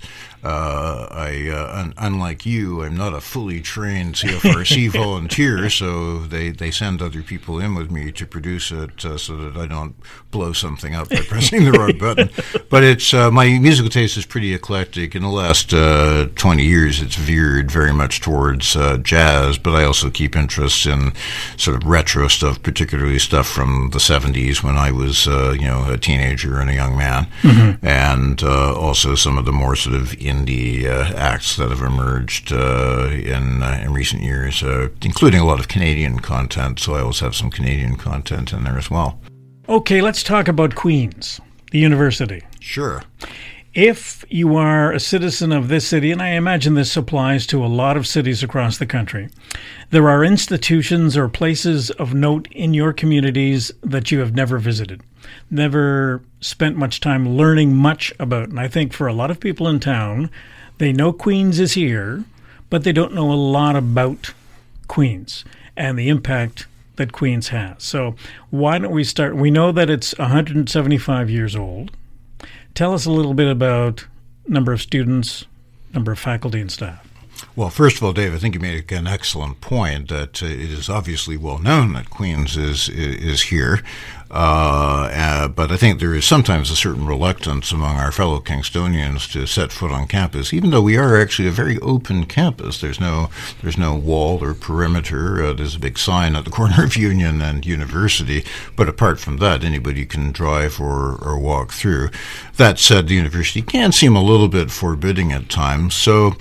I, 1.14 1.48
uh, 1.48 1.80
un- 1.80 1.94
unlike 1.96 2.44
you, 2.44 2.82
I'm 2.82 2.96
not 2.96 3.14
a 3.14 3.20
fully 3.20 3.60
trained 3.60 4.16
CFRC 4.16 4.90
volunteer, 4.92 5.70
so 5.70 6.18
they, 6.18 6.50
they 6.50 6.70
send 6.72 7.00
other 7.00 7.22
people 7.22 7.60
in 7.60 7.74
with 7.74 7.90
me 7.90 8.10
to 8.12 8.26
produce 8.26 8.72
it 8.72 9.04
uh, 9.04 9.16
so 9.16 9.36
that 9.36 9.56
I 9.56 9.66
don't 9.66 9.94
blow 10.32 10.52
something 10.52 10.94
up 10.94 11.08
by 11.10 11.20
pressing 11.28 11.64
the 11.64 11.72
wrong 11.72 11.96
button. 11.98 12.30
But 12.68 12.82
it's 12.82 13.14
uh, 13.14 13.30
my 13.30 13.58
musical 13.58 13.90
taste 13.90 14.16
is 14.16 14.26
pretty 14.26 14.52
eclectic. 14.54 15.14
In 15.14 15.22
the 15.22 15.28
last 15.28 15.72
uh, 15.72 16.28
20 16.34 16.64
years, 16.64 17.00
it's 17.00 17.14
veered 17.14 17.70
very 17.70 17.92
much 17.92 18.20
towards 18.20 18.74
uh, 18.74 18.96
jazz, 18.98 19.56
but 19.56 19.74
I 19.74 19.84
also 19.84 20.10
keep 20.10 20.34
interest 20.34 20.84
in 20.86 21.12
sort 21.56 21.76
of 21.76 21.88
retro 21.88 22.26
stuff, 22.26 22.60
particularly 22.62 23.20
stuff 23.20 23.46
from 23.46 23.90
the 23.92 23.98
70s 23.98 24.64
when 24.64 24.76
I 24.76 24.90
was, 24.90 25.26
you 25.26 25.66
know, 25.66 25.88
a 25.88 25.96
teenager 25.96 26.58
and 26.58 26.68
a 26.68 26.74
young 26.74 26.96
man, 26.96 27.26
mm-hmm. 27.42 27.86
and 27.86 28.42
also 28.42 29.14
some 29.14 29.38
of 29.38 29.44
the 29.44 29.52
more 29.52 29.76
sort 29.76 29.94
of 29.94 30.08
indie 30.12 30.86
uh, 30.86 31.03
acts 31.14 31.56
that 31.56 31.70
have 31.70 31.82
emerged 31.82 32.52
uh, 32.52 33.08
in 33.10 33.62
uh, 33.62 33.80
in 33.84 33.92
recent 33.92 34.22
years, 34.22 34.62
uh, 34.62 34.88
including 35.02 35.40
a 35.40 35.44
lot 35.44 35.60
of 35.60 35.68
Canadian 35.68 36.18
content. 36.20 36.80
So 36.80 36.94
I 36.94 37.00
always 37.00 37.20
have 37.20 37.34
some 37.34 37.50
Canadian 37.50 37.96
content 37.96 38.52
in 38.52 38.64
there 38.64 38.78
as 38.78 38.90
well. 38.90 39.20
Okay, 39.68 40.00
let's 40.00 40.22
talk 40.22 40.48
about 40.48 40.74
Queen's, 40.74 41.40
the 41.70 41.78
university. 41.78 42.42
Sure. 42.60 43.02
If 43.74 44.24
you 44.28 44.54
are 44.54 44.92
a 44.92 45.00
citizen 45.00 45.50
of 45.50 45.66
this 45.66 45.84
city, 45.84 46.12
and 46.12 46.22
I 46.22 46.28
imagine 46.30 46.74
this 46.74 46.96
applies 46.96 47.44
to 47.48 47.64
a 47.64 47.66
lot 47.66 47.96
of 47.96 48.06
cities 48.06 48.42
across 48.42 48.78
the 48.78 48.86
country, 48.86 49.30
there 49.90 50.08
are 50.08 50.22
institutions 50.22 51.16
or 51.16 51.28
places 51.28 51.90
of 51.90 52.14
note 52.14 52.46
in 52.52 52.72
your 52.72 52.92
communities 52.92 53.72
that 53.82 54.12
you 54.12 54.20
have 54.20 54.32
never 54.32 54.58
visited, 54.58 55.02
never 55.50 56.22
spent 56.40 56.76
much 56.76 57.00
time 57.00 57.36
learning 57.36 57.74
much 57.74 58.12
about. 58.20 58.48
And 58.48 58.60
I 58.60 58.68
think 58.68 58.92
for 58.92 59.08
a 59.08 59.12
lot 59.12 59.32
of 59.32 59.40
people 59.40 59.66
in 59.66 59.80
town, 59.80 60.30
they 60.78 60.92
know 60.92 61.12
Queen's 61.12 61.60
is 61.60 61.74
here, 61.74 62.24
but 62.70 62.84
they 62.84 62.92
don't 62.92 63.14
know 63.14 63.32
a 63.32 63.34
lot 63.34 63.76
about 63.76 64.32
Queen's 64.88 65.44
and 65.76 65.98
the 65.98 66.08
impact 66.08 66.66
that 66.96 67.12
Queen's 67.12 67.48
has. 67.48 67.82
So, 67.82 68.14
why 68.50 68.78
don't 68.78 68.92
we 68.92 69.04
start? 69.04 69.36
We 69.36 69.50
know 69.50 69.72
that 69.72 69.90
it's 69.90 70.16
175 70.18 71.30
years 71.30 71.56
old. 71.56 71.90
Tell 72.74 72.92
us 72.94 73.06
a 73.06 73.10
little 73.10 73.34
bit 73.34 73.48
about 73.48 74.06
number 74.46 74.72
of 74.72 74.82
students, 74.82 75.44
number 75.92 76.12
of 76.12 76.18
faculty 76.18 76.60
and 76.60 76.70
staff. 76.70 77.08
Well, 77.56 77.70
first 77.70 77.96
of 77.98 78.02
all, 78.02 78.12
Dave, 78.12 78.34
I 78.34 78.38
think 78.38 78.54
you 78.54 78.60
made 78.60 78.90
an 78.92 79.06
excellent 79.06 79.60
point 79.60 80.08
that 80.08 80.42
uh, 80.42 80.46
it 80.46 80.70
is 80.70 80.88
obviously 80.88 81.36
well 81.36 81.58
known 81.58 81.92
that 81.92 82.10
Queen's 82.10 82.56
is 82.56 82.88
is 82.88 83.42
here. 83.42 83.80
Uh, 84.30 85.08
uh, 85.12 85.48
but 85.48 85.70
I 85.70 85.76
think 85.76 86.00
there 86.00 86.14
is 86.14 86.24
sometimes 86.24 86.68
a 86.68 86.76
certain 86.76 87.06
reluctance 87.06 87.70
among 87.70 87.96
our 87.96 88.10
fellow 88.10 88.40
Kingstonians 88.40 89.30
to 89.32 89.46
set 89.46 89.70
foot 89.70 89.92
on 89.92 90.08
campus, 90.08 90.52
even 90.52 90.70
though 90.70 90.82
we 90.82 90.96
are 90.96 91.20
actually 91.20 91.46
a 91.46 91.52
very 91.52 91.78
open 91.78 92.24
campus. 92.24 92.80
There's 92.80 92.98
no 92.98 93.30
there's 93.62 93.78
no 93.78 93.94
wall 93.94 94.42
or 94.42 94.52
perimeter. 94.54 95.44
Uh, 95.44 95.52
there's 95.52 95.76
a 95.76 95.80
big 95.80 95.98
sign 95.98 96.34
at 96.34 96.44
the 96.44 96.50
corner 96.50 96.82
of 96.84 96.96
Union 96.96 97.40
and 97.40 97.64
University, 97.64 98.44
but 98.74 98.88
apart 98.88 99.20
from 99.20 99.36
that, 99.36 99.62
anybody 99.62 100.04
can 100.04 100.32
drive 100.32 100.80
or, 100.80 101.14
or 101.22 101.38
walk 101.38 101.70
through. 101.70 102.08
That 102.56 102.80
said, 102.80 103.06
the 103.06 103.14
university 103.14 103.62
can 103.62 103.92
seem 103.92 104.16
a 104.16 104.22
little 104.22 104.48
bit 104.48 104.72
forbidding 104.72 105.30
at 105.30 105.48
times. 105.48 105.94
So 105.94 106.32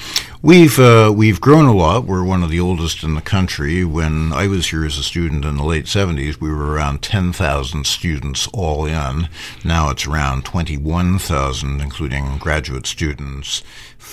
we've 0.43 0.77
uh, 0.77 1.11
we've 1.15 1.41
grown 1.41 1.65
a 1.65 1.73
lot. 1.73 2.05
We're 2.05 2.23
one 2.23 2.43
of 2.43 2.51
the 2.51 2.59
oldest 2.59 3.01
in 3.01 3.15
the 3.15 3.21
country. 3.21 3.83
When 3.83 4.31
I 4.33 4.47
was 4.47 4.69
here 4.69 4.85
as 4.85 4.99
a 4.99 5.03
student 5.03 5.45
in 5.45 5.57
the 5.57 5.63
late 5.63 5.85
70s, 5.85 6.39
we 6.39 6.51
were 6.51 6.73
around 6.73 7.01
10,000 7.01 7.87
students 7.87 8.47
all 8.53 8.85
in. 8.85 9.29
Now 9.63 9.89
it's 9.89 10.05
around 10.05 10.45
21,000, 10.45 11.81
including 11.81 12.37
graduate 12.37 12.85
students 12.85 13.63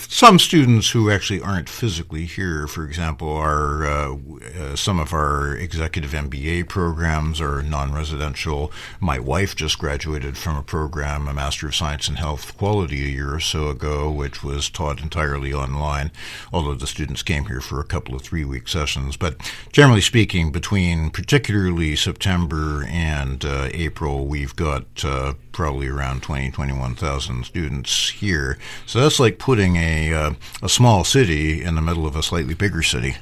some 0.09 0.39
students 0.39 0.91
who 0.91 1.11
actually 1.11 1.41
aren't 1.41 1.69
physically 1.69 2.25
here, 2.25 2.67
for 2.67 2.85
example, 2.85 3.29
are 3.29 3.87
uh, 3.87 4.17
uh, 4.59 4.77
some 4.77 4.99
of 4.99 5.13
our 5.13 5.55
executive 5.57 6.13
MBA 6.13 6.69
programs 6.69 7.41
are 7.41 7.63
non-residential. 7.63 8.73
My 9.01 9.19
wife 9.19 9.55
just 9.55 9.79
graduated 9.79 10.37
from 10.37 10.57
a 10.57 10.63
program, 10.63 11.29
a 11.29 11.35
Master 11.35 11.69
of 11.69 11.75
Science 11.75 12.09
in 12.09 12.17
Health 12.17 12.57
Quality, 12.57 13.05
a 13.05 13.09
year 13.09 13.35
or 13.35 13.41
so 13.41 13.69
ago, 13.69 14.11
which 14.11 14.43
was 14.43 14.69
taught 14.69 15.01
entirely 15.01 15.53
online. 15.53 16.11
Although 16.53 16.75
the 16.75 16.87
students 16.87 17.23
came 17.23 17.47
here 17.47 17.61
for 17.61 17.81
a 17.81 17.85
couple 17.85 18.15
of 18.15 18.23
three-week 18.23 18.69
sessions, 18.69 19.17
but 19.17 19.37
generally 19.73 20.01
speaking, 20.01 20.53
between 20.53 21.11
particularly 21.11 21.97
September 21.97 22.85
and 22.89 23.45
uh, 23.45 23.69
April, 23.73 24.27
we've 24.27 24.57
got 24.57 25.05
uh, 25.05 25.35
probably 25.53 25.89
around 25.89 26.23
20, 26.23 26.51
21,000 26.51 27.45
students 27.45 28.11
here. 28.11 28.59
So 28.87 29.01
that's 29.01 29.21
like 29.21 29.39
putting 29.39 29.77
a, 29.81 30.13
uh, 30.13 30.33
a 30.63 30.69
small 30.69 31.05
city 31.05 31.63
in 31.63 31.75
the 31.75 31.81
middle 31.81 32.07
of 32.07 32.17
a 32.17 32.23
slightly 32.23 32.55
bigger 32.55 32.83
city. 32.83 33.17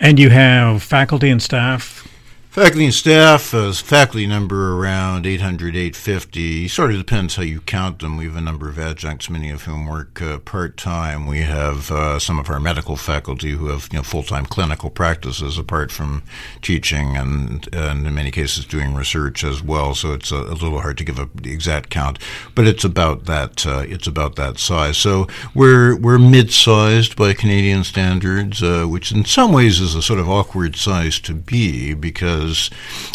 And 0.00 0.18
you 0.18 0.30
have 0.30 0.82
faculty 0.82 1.30
and 1.30 1.42
staff 1.42 2.08
Faculty 2.52 2.84
and 2.84 2.92
staff, 2.92 3.54
uh, 3.54 3.72
faculty 3.72 4.26
number 4.26 4.76
around 4.76 5.24
800, 5.24 5.74
850. 5.74 6.68
Sort 6.68 6.90
of 6.90 6.98
depends 6.98 7.36
how 7.36 7.44
you 7.44 7.62
count 7.62 8.00
them. 8.00 8.18
We 8.18 8.26
have 8.26 8.36
a 8.36 8.42
number 8.42 8.68
of 8.68 8.78
adjuncts, 8.78 9.30
many 9.30 9.48
of 9.48 9.62
whom 9.62 9.86
work 9.86 10.20
uh, 10.20 10.38
part 10.38 10.76
time. 10.76 11.26
We 11.26 11.38
have 11.40 11.90
uh, 11.90 12.18
some 12.18 12.38
of 12.38 12.50
our 12.50 12.60
medical 12.60 12.96
faculty 12.96 13.52
who 13.52 13.68
have 13.68 13.88
you 13.90 14.00
know, 14.00 14.02
full 14.02 14.22
time 14.22 14.44
clinical 14.44 14.90
practices 14.90 15.56
apart 15.56 15.90
from 15.90 16.24
teaching 16.60 17.16
and, 17.16 17.74
and 17.74 18.06
in 18.06 18.14
many 18.14 18.30
cases 18.30 18.66
doing 18.66 18.92
research 18.92 19.44
as 19.44 19.62
well. 19.62 19.94
So 19.94 20.12
it's 20.12 20.30
a, 20.30 20.36
a 20.36 20.52
little 20.52 20.82
hard 20.82 20.98
to 20.98 21.04
give 21.04 21.18
a, 21.18 21.30
the 21.34 21.52
exact 21.54 21.88
count, 21.88 22.18
but 22.54 22.66
it's 22.66 22.84
about 22.84 23.24
that. 23.24 23.66
Uh, 23.66 23.86
it's 23.88 24.06
about 24.06 24.36
that 24.36 24.58
size. 24.58 24.98
So 24.98 25.26
we're 25.54 25.96
we're 25.96 26.18
mid 26.18 26.52
sized 26.52 27.16
by 27.16 27.32
Canadian 27.32 27.82
standards, 27.82 28.62
uh, 28.62 28.84
which 28.84 29.10
in 29.10 29.24
some 29.24 29.54
ways 29.54 29.80
is 29.80 29.94
a 29.94 30.02
sort 30.02 30.20
of 30.20 30.28
awkward 30.28 30.76
size 30.76 31.18
to 31.20 31.32
be 31.32 31.94
because 31.94 32.41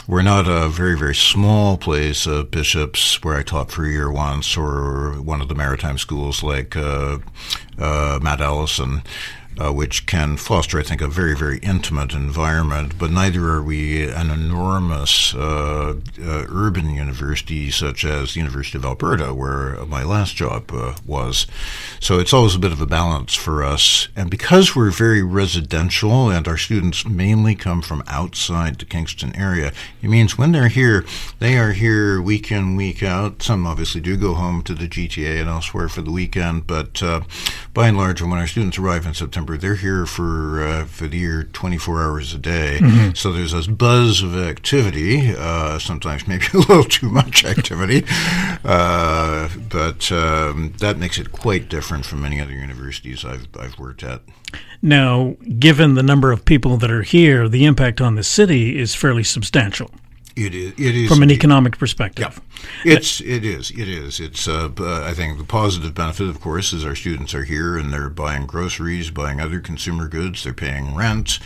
we're 0.07 0.21
not 0.21 0.47
a 0.47 0.69
very, 0.69 0.97
very 0.97 1.15
small 1.15 1.77
place, 1.77 2.27
uh, 2.27 2.43
Bishop's, 2.43 3.23
where 3.23 3.35
I 3.35 3.43
taught 3.43 3.71
for 3.71 3.85
a 3.85 3.89
year 3.89 4.11
once, 4.11 4.57
or 4.57 5.13
one 5.21 5.41
of 5.41 5.47
the 5.47 5.55
maritime 5.55 5.97
schools 5.97 6.43
like 6.43 6.75
uh, 6.75 7.19
uh, 7.77 8.19
Mount 8.21 8.41
Allison 8.41 9.03
uh, 9.59 9.71
which 9.71 10.05
can 10.05 10.37
foster, 10.37 10.79
I 10.79 10.83
think, 10.83 11.01
a 11.01 11.07
very, 11.07 11.35
very 11.35 11.59
intimate 11.59 12.13
environment. 12.13 12.97
But 12.97 13.11
neither 13.11 13.49
are 13.49 13.63
we 13.63 14.07
an 14.09 14.29
enormous 14.29 15.33
uh, 15.33 15.95
uh, 16.21 16.45
urban 16.49 16.89
university 16.89 17.71
such 17.71 18.05
as 18.05 18.33
the 18.33 18.39
University 18.39 18.77
of 18.77 18.85
Alberta, 18.85 19.33
where 19.33 19.83
my 19.85 20.03
last 20.03 20.35
job 20.35 20.71
uh, 20.71 20.95
was. 21.05 21.47
So 21.99 22.19
it's 22.19 22.33
always 22.33 22.55
a 22.55 22.59
bit 22.59 22.71
of 22.71 22.81
a 22.81 22.85
balance 22.85 23.33
for 23.33 23.63
us. 23.63 24.07
And 24.15 24.29
because 24.29 24.75
we're 24.75 24.91
very 24.91 25.23
residential 25.23 26.29
and 26.29 26.47
our 26.47 26.57
students 26.57 27.05
mainly 27.05 27.55
come 27.55 27.81
from 27.81 28.03
outside 28.07 28.77
the 28.77 28.85
Kingston 28.85 29.35
area, 29.35 29.71
it 30.01 30.09
means 30.09 30.37
when 30.37 30.51
they're 30.51 30.67
here, 30.67 31.05
they 31.39 31.57
are 31.57 31.71
here 31.71 32.21
week 32.21 32.51
in, 32.51 32.75
week 32.75 33.01
out. 33.01 33.41
Some 33.41 33.65
obviously 33.65 34.01
do 34.01 34.17
go 34.17 34.33
home 34.35 34.61
to 34.63 34.73
the 34.73 34.87
GTA 34.87 35.41
and 35.41 35.49
elsewhere 35.49 35.89
for 35.89 36.01
the 36.01 36.11
weekend, 36.11 36.67
but 36.67 37.01
uh, 37.01 37.21
by 37.73 37.87
and 37.87 37.97
large, 37.97 38.21
when 38.21 38.31
our 38.31 38.47
students 38.47 38.77
arrive 38.77 39.05
in 39.05 39.13
September, 39.13 39.46
they're 39.55 39.75
here 39.75 40.07
for 40.07 40.61
uh, 40.61 40.85
for 40.85 41.07
the 41.07 41.19
year 41.19 41.43
24 41.43 42.03
hours 42.03 42.33
a 42.33 42.39
day. 42.39 42.79
Mm-hmm. 42.81 43.13
So 43.13 43.31
there's 43.31 43.51
this 43.51 43.67
buzz 43.67 44.23
of 44.23 44.35
activity. 44.35 45.35
Uh, 45.37 45.77
sometimes 45.77 46.27
maybe 46.27 46.45
a 46.53 46.57
little 46.57 46.83
too 46.83 47.09
much 47.09 47.45
activity, 47.45 48.03
uh, 48.65 49.47
but 49.69 50.11
um, 50.11 50.73
that 50.79 50.97
makes 50.97 51.19
it 51.19 51.31
quite 51.31 51.69
different 51.69 52.05
from 52.05 52.21
many 52.21 52.41
other 52.41 52.53
universities 52.53 53.23
I've 53.23 53.47
I've 53.59 53.77
worked 53.77 54.03
at. 54.03 54.21
Now, 54.81 55.35
given 55.59 55.93
the 55.93 56.03
number 56.03 56.31
of 56.31 56.45
people 56.45 56.77
that 56.77 56.91
are 56.91 57.03
here, 57.03 57.47
the 57.47 57.65
impact 57.65 58.01
on 58.01 58.15
the 58.15 58.23
city 58.23 58.79
is 58.79 58.95
fairly 58.95 59.23
substantial. 59.23 59.91
It 60.37 60.53
is. 60.53 60.73
It 60.73 60.95
is 60.95 61.09
from 61.09 61.23
an 61.23 61.31
economic 61.31 61.79
perspective. 61.79 62.39
Yeah, 62.85 62.93
it's. 62.93 63.21
It 63.21 63.43
is. 63.43 63.71
It 63.71 63.89
is. 63.89 64.19
It's. 64.19 64.47
Uh, 64.47 64.69
I 64.77 65.13
think 65.13 65.39
the 65.39 65.43
positive 65.43 65.95
benefit, 65.95 66.29
of 66.29 66.39
course, 66.39 66.73
is 66.73 66.85
our 66.85 66.93
students 66.93 67.33
are 67.33 67.43
here 67.43 67.75
and 67.75 67.91
they're 67.91 68.09
buying 68.09 68.45
groceries, 68.45 69.09
buying 69.09 69.41
other 69.41 69.59
consumer 69.59 70.07
goods. 70.07 70.43
They're 70.43 70.53
paying 70.53 70.93
rent, 70.93 71.39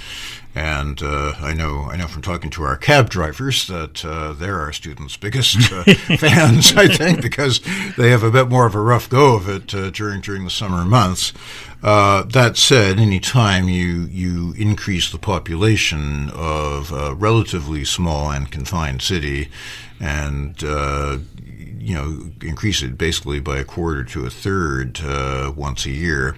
and 0.53 1.01
uh, 1.01 1.35
I 1.39 1.53
know. 1.53 1.83
I 1.89 1.95
know 1.95 2.07
from 2.07 2.21
talking 2.21 2.49
to 2.51 2.63
our 2.63 2.75
cab 2.75 3.09
drivers 3.09 3.65
that 3.67 4.03
uh, 4.03 4.33
they're 4.33 4.59
our 4.59 4.73
students' 4.73 5.15
biggest 5.15 5.71
uh, 5.71 5.83
fans. 6.17 6.75
I 6.75 6.87
think 6.87 7.21
because 7.21 7.61
they 7.95 8.09
have 8.09 8.23
a 8.23 8.31
bit 8.31 8.49
more 8.49 8.65
of 8.65 8.75
a 8.75 8.81
rough 8.81 9.09
go 9.09 9.37
of 9.37 9.47
it 9.47 9.73
uh, 9.73 9.89
during 9.91 10.19
during 10.19 10.43
the 10.43 10.49
summer 10.49 10.83
months. 10.83 11.31
Uh, 11.83 12.23
that 12.23 12.57
said, 12.57 12.99
any 12.99 13.19
time 13.19 13.67
you 13.67 14.03
you 14.11 14.53
increase 14.57 15.11
the 15.11 15.17
population 15.17 16.29
of 16.29 16.91
a 16.91 17.15
relatively 17.15 17.83
small 17.83 18.31
and 18.31 18.51
confined 18.51 19.01
city, 19.01 19.49
and 19.99 20.63
uh, 20.63 21.17
you 21.79 21.95
know 21.95 22.29
increase 22.41 22.83
it 22.83 22.97
basically 22.97 23.39
by 23.39 23.57
a 23.57 23.63
quarter 23.63 24.03
to 24.03 24.25
a 24.25 24.29
third 24.29 25.01
uh, 25.03 25.51
once 25.55 25.85
a 25.87 25.89
year, 25.89 26.37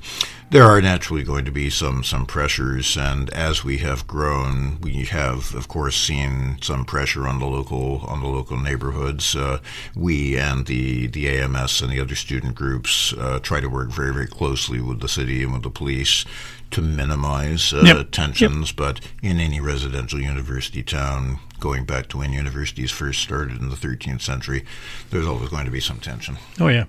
there 0.54 0.66
are 0.66 0.80
naturally 0.80 1.24
going 1.24 1.44
to 1.46 1.52
be 1.52 1.68
some 1.68 2.04
some 2.04 2.28
pressures, 2.28 2.96
and 2.96 3.28
as 3.32 3.64
we 3.64 3.80
have 3.80 4.06
grown, 4.06 4.80
we 4.82 5.06
have 5.06 5.56
of 5.56 5.68
course 5.68 5.96
seen 5.96 6.60
some 6.62 6.86
pressure 6.86 7.28
on 7.28 7.40
the 7.40 7.48
local 7.48 8.06
on 8.08 8.22
the 8.22 8.28
local 8.28 8.58
neighborhoods. 8.58 9.36
Uh, 9.36 9.60
we 9.96 10.38
and 10.38 10.68
the 10.68 11.08
the 11.08 11.28
AMS 11.28 11.82
and 11.82 11.92
the 11.92 12.00
other 12.00 12.14
student 12.14 12.54
groups 12.54 13.14
uh, 13.14 13.40
try 13.40 13.60
to 13.62 13.68
work 13.68 13.90
very 13.90 14.14
very 14.14 14.28
closely 14.28 14.80
with 14.80 15.00
the 15.00 15.10
city 15.10 15.42
and 15.42 15.54
with 15.54 15.64
the 15.64 15.72
police 15.72 16.24
to 16.74 16.82
minimize 16.82 17.74
uh, 17.74 17.84
yep. 17.86 18.12
tensions, 18.12 18.70
yep. 18.70 18.76
but 18.76 19.00
in 19.22 19.40
any 19.40 19.60
residential 19.60 20.20
university 20.20 20.84
town, 20.84 21.40
going 21.60 21.86
back 21.86 22.08
to 22.10 22.18
when 22.18 22.34
universities 22.34 22.92
first 22.92 23.22
started 23.22 23.62
in 23.62 23.70
the 23.70 23.76
13th 23.76 24.22
century, 24.22 24.66
there's 25.10 25.26
always 25.26 25.50
going 25.50 25.66
to 25.66 25.72
be 25.72 25.80
some 25.80 26.00
tension. 26.00 26.38
Oh, 26.60 26.68
yeah. 26.68 26.86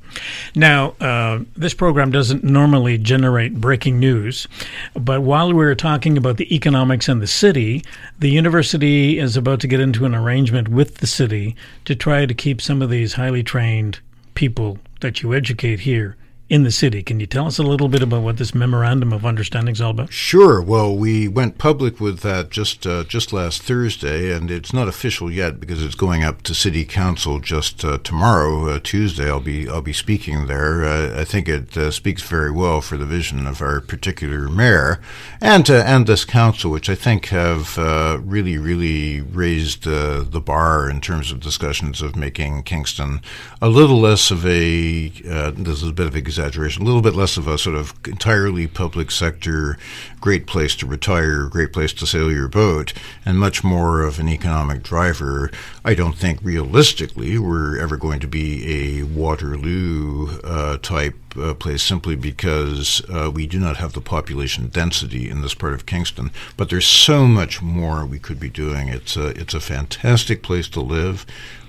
Now, 0.55 0.91
uh, 1.01 1.45
this 1.57 1.75
program 1.75 2.11
doesn't 2.11 2.43
normally 2.43 2.99
generate 2.99 3.61
breaking 3.61 4.01
news, 4.01 4.49
but 4.95 5.23
while 5.23 5.49
we 5.49 5.55
were 5.55 5.75
talking 5.75 6.17
about 6.17 6.39
the 6.39 6.53
economics 6.55 7.09
and 7.09 7.23
the 7.23 7.27
city, 7.27 7.85
the 8.19 8.31
university 8.31 9.19
is 9.19 9.37
about 9.37 9.61
to 9.61 9.69
get 9.69 9.81
into 9.81 10.07
an 10.07 10.15
arrangement 10.15 10.69
with 10.69 10.97
the 10.97 11.07
city 11.07 11.55
to 11.85 11.95
try 11.95 12.27
to 12.27 12.35
keep 12.35 12.61
some 12.61 12.83
of 12.83 12.91
these 12.91 13.15
highly 13.15 13.43
trained 13.43 14.01
people 14.35 14.79
that 15.01 15.23
you 15.23 15.35
educate 15.35 15.81
here 15.81 16.17
in 16.51 16.63
the 16.63 16.71
city. 16.71 17.03
Can 17.03 17.21
you 17.21 17.27
tell 17.27 17.47
us 17.47 17.59
a 17.59 17.63
little 17.63 17.89
bit 17.89 18.03
about 18.03 18.23
what 18.23 18.37
this 18.37 18.55
memorandum 18.55 19.13
of 19.15 19.25
understanding 19.25 19.73
is 19.73 19.81
all 19.81 19.93
about? 19.93 20.13
Sure. 20.13 20.61
Well, 20.61 20.95
we 20.95 21.27
went 21.27 21.57
public 21.57 22.01
with 22.01 22.21
that 22.21 22.51
just 22.51 22.87
uh, 22.87 23.05
just 23.05 23.33
last 23.33 23.63
Thursday, 23.63 24.31
and 24.31 24.51
it's 24.51 24.73
not 24.73 24.87
official 24.87 25.31
yet 25.31 25.59
because 25.59 25.83
it's 25.83 25.95
going 25.95 26.23
up 26.23 26.43
to 26.43 26.55
City 26.55 26.85
Council 26.85 27.41
just 27.41 27.83
uh, 27.85 27.99
tomorrow, 27.99 28.69
uh, 28.69 28.81
Tuesday. 28.83 29.29
I'll 29.29 29.41
be 29.41 29.69
I'll 29.69 29.81
be 29.81 29.95
speaking 29.95 30.47
there. 30.47 30.85
Uh, 30.85 31.19
I 31.19 31.25
think 31.25 31.49
it 31.49 31.77
uh, 31.79 31.91
speaks 31.91 32.23
very 32.23 32.51
well 32.51 32.83
for 32.83 32.99
the 32.99 33.07
vision 33.07 33.47
of 33.47 33.63
our 33.63 33.81
particular 33.81 34.49
mayor 34.49 35.01
and 35.41 35.69
uh, 35.71 35.83
and 35.87 36.07
this 36.07 36.27
council, 36.27 36.71
which 36.71 36.91
I 36.91 36.95
think 36.95 37.27
have 37.29 37.79
really 37.79 38.59
really 38.59 39.23
raised 39.23 39.85
the 39.85 40.43
bar 40.45 40.91
in 40.91 41.01
terms 41.01 41.33
of 41.33 41.41
discussions 41.41 42.03
of 42.03 42.17
making 42.17 42.65
Kingston 42.65 43.23
a 43.63 43.69
little 43.69 44.01
less 44.01 44.31
of 44.31 44.45
a 44.45 45.09
this 45.09 45.83
is 45.83 45.89
a 45.89 45.93
bit 45.93 46.07
of 46.07 46.15
a 46.15 46.21
exaggeration, 46.45 46.83
a 46.83 46.85
little 46.85 47.01
bit 47.01 47.15
less 47.15 47.39
of 47.39 47.49
a 47.49 47.57
sort 47.57 47.75
of 47.75 47.95
entirely 48.07 48.67
public 48.67 49.11
sector, 49.11 49.79
great 50.21 50.47
place 50.47 50.77
to 50.77 50.87
retire, 50.87 51.47
great 51.47 51.73
place 51.73 51.93
to 51.95 52.07
sail 52.07 52.31
your 52.31 52.49
boat, 52.49 52.93
and 53.25 53.39
much 53.39 53.65
more 53.65 54.03
of 54.03 54.19
an 54.19 54.29
economic 54.29 54.83
driver. 54.83 55.51
I 55.87 55.95
don't 55.95 56.17
think 56.17 56.41
realistically 56.43 57.39
we're 57.39 57.81
ever 57.81 57.97
going 57.97 58.21
to 58.21 58.29
be 58.29 59.01
a 59.01 59.05
Waterloo 59.05 60.39
uh, 60.45 60.77
type 60.79 61.17
uh, 61.39 61.55
place 61.55 61.83
simply 61.83 62.15
because 62.15 63.03
uh, 63.09 63.31
we 63.33 63.47
do 63.47 63.59
not 63.59 63.79
have 63.79 63.95
the 63.95 64.03
population 64.03 64.69
density 64.69 65.31
in 65.31 65.41
this 65.41 65.55
part 65.55 65.73
of 65.73 65.87
Kingston. 65.87 66.31
But 66.59 66.69
there's 66.69 66.87
so 66.87 67.27
much 67.27 67.63
more 67.63 68.05
we 68.05 68.19
could 68.19 68.39
be 68.39 68.51
doing. 68.51 68.89
It's 68.89 69.17
a, 69.17 69.29
it's 69.29 69.55
a 69.55 69.61
fantastic 69.61 70.43
place 70.43 70.69
to 70.69 70.81
live. 70.81 71.25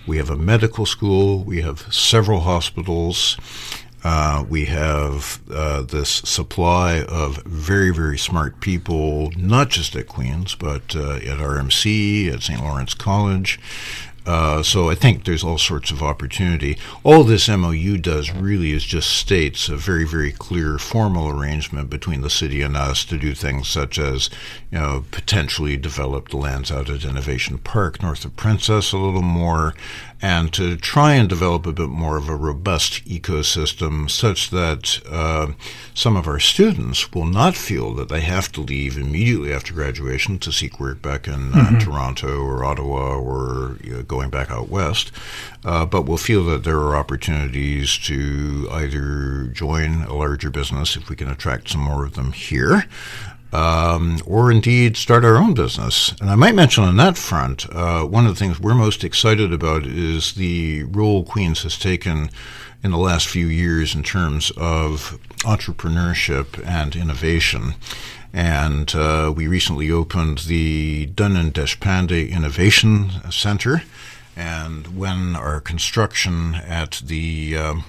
We 0.08 0.17
have 0.17 0.29
a 0.29 0.36
medical 0.36 0.86
school. 0.86 1.44
We 1.44 1.62
have 1.62 1.91
several 1.94 2.41
hospitals. 2.41 3.38
Uh, 4.07 4.45
we 4.47 4.65
have 4.65 5.39
uh, 5.51 5.81
this 5.81 6.09
supply 6.09 7.01
of 7.09 7.38
very, 7.38 7.89
very 7.89 8.19
smart 8.19 8.62
people, 8.62 9.31
not 9.35 9.71
just 9.71 9.95
at 9.95 10.07
Queen's, 10.07 10.53
but 10.53 10.95
uh, 10.95 11.15
at 11.15 11.39
RMC, 11.39 12.31
at 12.31 12.43
St. 12.43 12.62
Lawrence 12.62 12.93
College. 12.93 13.59
Uh, 14.25 14.63
so 14.63 14.89
I 14.89 14.95
think 14.95 15.24
there's 15.24 15.43
all 15.43 15.57
sorts 15.57 15.91
of 15.91 16.01
opportunity. 16.01 16.77
All 17.03 17.24
this 17.24 17.47
MOU 17.47 17.97
does 17.97 18.31
really 18.31 18.71
is 18.71 18.83
just 18.83 19.09
states 19.09 19.69
a 19.69 19.75
very, 19.75 20.03
very 20.03 20.31
clear 20.31 20.77
formal 20.79 21.27
arrangement 21.29 21.89
between 21.89 22.21
the 22.21 22.29
city 22.29 22.62
and 22.62 22.75
us 22.75 23.05
to 23.05 23.17
do 23.17 23.35
things 23.35 23.67
such 23.67 24.00
as, 24.00 24.29
you 24.71 24.79
know, 24.79 25.05
potentially 25.12 25.77
develop 25.77 26.29
the 26.29 26.38
lands 26.38 26.71
out 26.71 26.89
at 26.89 27.05
Innovation 27.05 27.59
Park 27.59 28.01
north 28.01 28.25
of 28.25 28.35
Princess 28.35 28.91
a 28.93 28.97
little 28.97 29.21
more, 29.21 29.75
and 30.25 30.51
to 30.51 30.75
try 30.75 31.13
and 31.13 31.29
develop 31.29 31.67
a 31.67 31.72
bit 31.72 31.88
more 31.88 32.17
of 32.17 32.27
a 32.27 32.36
robust 32.36 33.05
ecosystem 33.05 34.10
such 34.10 34.50
that 34.50 35.00
uh, 35.08 35.51
some 35.94 36.17
of 36.17 36.27
our 36.27 36.39
students 36.39 37.13
will 37.13 37.27
not 37.27 37.55
feel 37.55 37.94
that 37.94 38.10
they 38.10 38.22
have 38.22 38.51
to 38.51 38.62
leave 38.62 38.98
immediately 38.98 39.53
after 39.53 39.72
graduation 39.72 40.39
to 40.39 40.51
seek 40.51 40.79
work 40.79 41.00
back 41.00 41.27
in 41.27 41.53
uh, 41.53 41.58
mm-hmm. 41.58 41.77
Toronto 41.77 42.41
or 42.41 42.65
Ottawa 42.65 43.15
or 43.15 43.77
you 43.84 43.94
know, 43.94 44.01
going 44.01 44.32
back 44.32 44.50
out 44.50 44.67
west, 44.67 45.12
uh, 45.63 45.86
but 45.86 46.08
will 46.08 46.17
feel 46.17 46.44
that 46.46 46.63
there 46.63 46.79
are 46.79 46.96
opportunities 46.96 47.96
to 47.96 48.67
either 48.72 49.44
join 49.53 50.01
a 50.05 50.15
larger 50.15 50.50
business 50.50 50.96
if 50.96 51.08
we 51.08 51.15
can 51.15 51.29
attract 51.29 51.70
some 51.70 51.82
more 51.82 52.03
of 52.03 52.15
them 52.15 52.32
here 52.32 52.86
um, 53.55 54.19
or 54.25 54.51
indeed 54.51 54.97
start 54.97 55.24
our 55.24 55.38
own 55.38 55.53
business. 55.53 56.13
And 56.19 56.29
I 56.29 56.35
might 56.35 56.55
mention 56.55 56.83
on 56.83 56.97
that 56.97 57.17
front, 57.17 57.65
uh, 57.71 58.03
one 58.03 58.25
of 58.25 58.33
the 58.33 58.39
things 58.39 58.59
we're 58.59 58.75
most 58.75 59.03
excited 59.03 59.53
about 59.53 59.85
is 59.85 60.33
the 60.33 60.83
role 60.83 61.24
Queen's 61.24 61.63
has 61.63 61.79
taken 61.79 62.29
in 62.83 62.91
the 62.91 62.97
last 62.97 63.29
few 63.29 63.47
years 63.47 63.95
in 63.95 64.03
terms 64.03 64.51
of 64.57 65.17
entrepreneurship 65.43 66.62
and 66.67 66.97
innovation. 66.97 67.75
And 68.33 68.93
uh, 68.93 69.33
we 69.33 69.47
recently 69.47 69.89
opened 69.89 70.39
the 70.39 71.07
Dunin-Deshpande 71.15 72.29
Innovation 72.29 73.09
Center. 73.31 73.83
And 74.35 74.97
when 74.97 75.38
our 75.38 75.62
construction 75.62 76.55
at 76.55 77.01
the 77.05 77.55
um, 77.55 77.85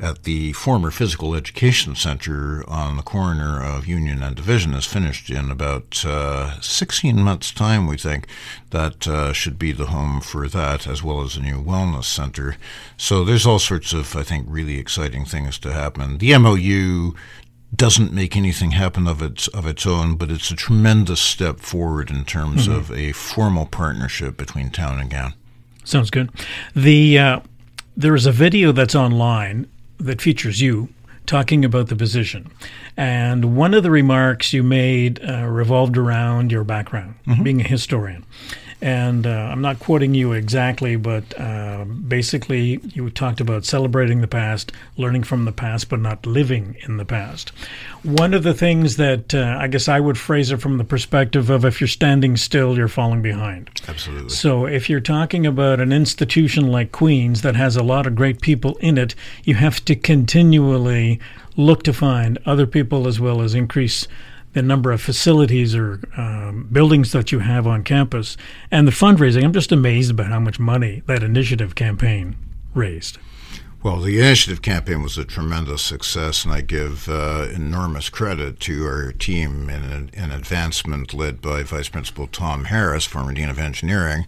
at 0.00 0.24
the 0.24 0.52
former 0.52 0.90
Physical 0.90 1.34
Education 1.34 1.94
Center 1.94 2.68
on 2.68 2.96
the 2.96 3.02
corner 3.02 3.62
of 3.62 3.86
Union 3.86 4.22
and 4.22 4.34
Division 4.34 4.74
is 4.74 4.86
finished 4.86 5.30
in 5.30 5.50
about 5.50 6.04
uh, 6.04 6.60
16 6.60 7.20
months' 7.22 7.52
time, 7.52 7.86
we 7.86 7.96
think. 7.96 8.26
That 8.70 9.06
uh, 9.06 9.32
should 9.32 9.58
be 9.58 9.72
the 9.72 9.86
home 9.86 10.20
for 10.20 10.48
that, 10.48 10.86
as 10.86 11.02
well 11.02 11.20
as 11.22 11.36
a 11.36 11.42
new 11.42 11.62
wellness 11.62 12.04
center. 12.04 12.56
So 12.96 13.24
there's 13.24 13.46
all 13.46 13.58
sorts 13.58 13.92
of, 13.92 14.16
I 14.16 14.22
think, 14.22 14.46
really 14.48 14.78
exciting 14.78 15.24
things 15.24 15.58
to 15.60 15.72
happen. 15.72 16.18
The 16.18 16.36
MOU 16.38 17.14
doesn't 17.74 18.12
make 18.12 18.36
anything 18.36 18.72
happen 18.72 19.06
of 19.06 19.22
its 19.22 19.48
of 19.48 19.66
its 19.66 19.86
own, 19.86 20.16
but 20.16 20.30
it's 20.30 20.50
a 20.50 20.56
tremendous 20.56 21.20
step 21.20 21.60
forward 21.60 22.10
in 22.10 22.24
terms 22.24 22.68
mm-hmm. 22.68 22.78
of 22.78 22.92
a 22.92 23.12
formal 23.12 23.66
partnership 23.66 24.36
between 24.36 24.70
town 24.70 24.98
and 24.98 25.10
gown. 25.10 25.34
Sounds 25.84 26.10
good. 26.10 26.30
The 26.76 27.18
uh, 27.18 27.40
there 27.96 28.14
is 28.14 28.26
a 28.26 28.32
video 28.32 28.72
that's 28.72 28.94
online 28.94 29.68
that 30.04 30.20
features 30.20 30.60
you 30.60 30.88
talking 31.26 31.64
about 31.64 31.88
the 31.88 31.96
position. 31.96 32.50
And 32.96 33.56
one 33.56 33.74
of 33.74 33.82
the 33.82 33.90
remarks 33.90 34.52
you 34.52 34.62
made 34.62 35.20
uh, 35.24 35.46
revolved 35.46 35.96
around 35.96 36.52
your 36.52 36.64
background, 36.64 37.14
mm-hmm. 37.26 37.42
being 37.42 37.60
a 37.60 37.64
historian. 37.64 38.24
And 38.82 39.28
uh, 39.28 39.30
I'm 39.30 39.62
not 39.62 39.78
quoting 39.78 40.12
you 40.12 40.32
exactly, 40.32 40.96
but 40.96 41.38
uh, 41.40 41.84
basically, 41.84 42.80
you 42.82 43.08
talked 43.10 43.40
about 43.40 43.64
celebrating 43.64 44.22
the 44.22 44.26
past, 44.26 44.72
learning 44.96 45.22
from 45.22 45.44
the 45.44 45.52
past, 45.52 45.88
but 45.88 46.00
not 46.00 46.26
living 46.26 46.76
in 46.80 46.96
the 46.96 47.04
past. 47.04 47.50
One 48.02 48.34
of 48.34 48.42
the 48.42 48.52
things 48.52 48.96
that 48.96 49.36
uh, 49.36 49.56
I 49.56 49.68
guess 49.68 49.86
I 49.86 50.00
would 50.00 50.18
phrase 50.18 50.50
it 50.50 50.60
from 50.60 50.78
the 50.78 50.84
perspective 50.84 51.48
of 51.48 51.64
if 51.64 51.80
you're 51.80 51.86
standing 51.86 52.36
still, 52.36 52.76
you're 52.76 52.88
falling 52.88 53.22
behind. 53.22 53.70
Absolutely. 53.86 54.30
So 54.30 54.66
if 54.66 54.90
you're 54.90 54.98
talking 54.98 55.46
about 55.46 55.78
an 55.78 55.92
institution 55.92 56.66
like 56.66 56.90
Queen's 56.90 57.42
that 57.42 57.54
has 57.54 57.76
a 57.76 57.84
lot 57.84 58.08
of 58.08 58.16
great 58.16 58.40
people 58.40 58.74
in 58.78 58.98
it, 58.98 59.14
you 59.44 59.54
have 59.54 59.84
to 59.84 59.94
continually 59.94 61.20
look 61.56 61.84
to 61.84 61.92
find 61.92 62.36
other 62.46 62.66
people 62.66 63.06
as 63.06 63.20
well 63.20 63.42
as 63.42 63.54
increase 63.54 64.08
the 64.52 64.62
number 64.62 64.92
of 64.92 65.00
facilities 65.00 65.74
or 65.74 66.00
um, 66.16 66.68
buildings 66.70 67.12
that 67.12 67.32
you 67.32 67.38
have 67.38 67.66
on 67.66 67.82
campus 67.82 68.36
and 68.70 68.86
the 68.86 68.92
fundraising. 68.92 69.44
I'm 69.44 69.52
just 69.52 69.72
amazed 69.72 70.10
about 70.10 70.28
how 70.28 70.40
much 70.40 70.58
money 70.58 71.02
that 71.06 71.22
initiative 71.22 71.74
campaign 71.74 72.36
raised. 72.74 73.18
Well, 73.82 73.98
the 73.98 74.20
initiative 74.20 74.62
campaign 74.62 75.02
was 75.02 75.18
a 75.18 75.24
tremendous 75.24 75.82
success, 75.82 76.44
and 76.44 76.54
I 76.54 76.60
give 76.60 77.08
uh, 77.08 77.48
enormous 77.52 78.08
credit 78.10 78.60
to 78.60 78.86
our 78.86 79.10
team 79.10 79.68
in 79.68 80.10
an, 80.14 80.30
advancement 80.30 81.12
led 81.12 81.42
by 81.42 81.64
Vice 81.64 81.88
Principal 81.88 82.28
Tom 82.28 82.66
Harris, 82.66 83.06
former 83.06 83.32
Dean 83.32 83.48
of 83.48 83.58
Engineering, 83.58 84.26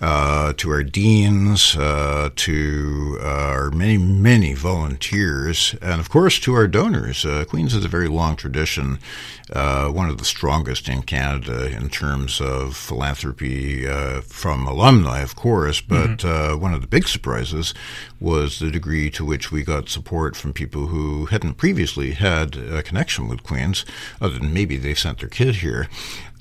uh, 0.00 0.54
to 0.54 0.70
our 0.70 0.82
deans, 0.82 1.76
uh, 1.76 2.30
to 2.34 3.18
uh, 3.20 3.24
our 3.24 3.70
many, 3.70 3.96
many 3.96 4.54
volunteers, 4.54 5.76
and 5.80 6.00
of 6.00 6.10
course 6.10 6.40
to 6.40 6.54
our 6.54 6.66
donors. 6.66 7.24
Uh, 7.24 7.44
Queen's 7.48 7.74
has 7.74 7.84
a 7.84 7.88
very 7.88 8.08
long 8.08 8.34
tradition, 8.34 8.98
uh, 9.52 9.88
one 9.88 10.10
of 10.10 10.18
the 10.18 10.24
strongest 10.24 10.88
in 10.88 11.02
Canada 11.02 11.70
in 11.70 11.88
terms 11.90 12.40
of 12.40 12.76
philanthropy 12.76 13.86
from 14.22 14.66
alumni, 14.66 15.20
of 15.20 15.36
course, 15.36 15.80
but 15.80 16.18
mm-hmm. 16.18 16.60
one 16.60 16.74
of 16.74 16.80
the 16.80 16.88
big 16.88 17.06
surprises 17.06 17.72
was 18.18 18.58
the 18.58 18.70
degree 18.70 18.95
degree 18.96 19.10
to 19.10 19.24
which 19.24 19.52
we 19.52 19.62
got 19.62 19.88
support 19.90 20.34
from 20.36 20.52
people 20.52 20.86
who 20.86 21.26
hadn't 21.26 21.54
previously 21.54 22.12
had 22.12 22.56
a 22.56 22.82
connection 22.82 23.28
with 23.28 23.42
Queen's, 23.42 23.84
other 24.20 24.38
than 24.38 24.54
maybe 24.54 24.78
they 24.78 24.94
sent 24.94 25.18
their 25.18 25.28
kid 25.28 25.56
here. 25.56 25.86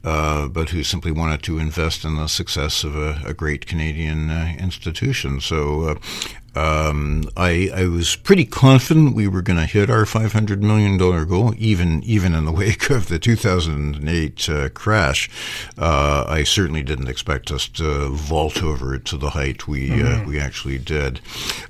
Uh, 0.05 0.47
but 0.47 0.69
who 0.69 0.83
simply 0.83 1.11
wanted 1.11 1.41
to 1.41 1.57
invest 1.57 2.05
in 2.05 2.15
the 2.15 2.27
success 2.27 2.83
of 2.83 2.95
a, 2.95 3.19
a 3.25 3.33
great 3.33 3.65
Canadian 3.65 4.29
uh, 4.29 4.55
institution. 4.59 5.41
So 5.41 5.81
uh, 5.89 5.95
um, 6.55 7.29
I, 7.35 7.69
I, 7.75 7.85
was 7.87 8.15
pretty 8.15 8.45
confident 8.45 9.13
we 9.13 9.27
were 9.27 9.41
going 9.41 9.59
to 9.59 9.65
hit 9.65 9.89
our 9.89 10.05
$500 10.05 10.61
million 10.61 10.97
goal, 10.97 11.53
even 11.57 12.01
even 12.03 12.33
in 12.33 12.45
the 12.45 12.51
wake 12.51 12.89
of 12.89 13.07
the 13.07 13.19
2008 13.19 14.49
uh, 14.49 14.69
crash. 14.69 15.29
Uh, 15.77 16.23
I 16.27 16.43
certainly 16.43 16.81
didn't 16.81 17.09
expect 17.09 17.51
us 17.51 17.67
to 17.69 18.07
vault 18.09 18.63
over 18.63 18.95
it 18.95 19.03
to 19.05 19.17
the 19.17 19.31
height 19.31 19.67
we 19.67 19.91
uh, 19.91 19.95
mm-hmm. 19.95 20.23
uh, 20.23 20.27
we 20.27 20.39
actually 20.39 20.77
did. 20.77 21.19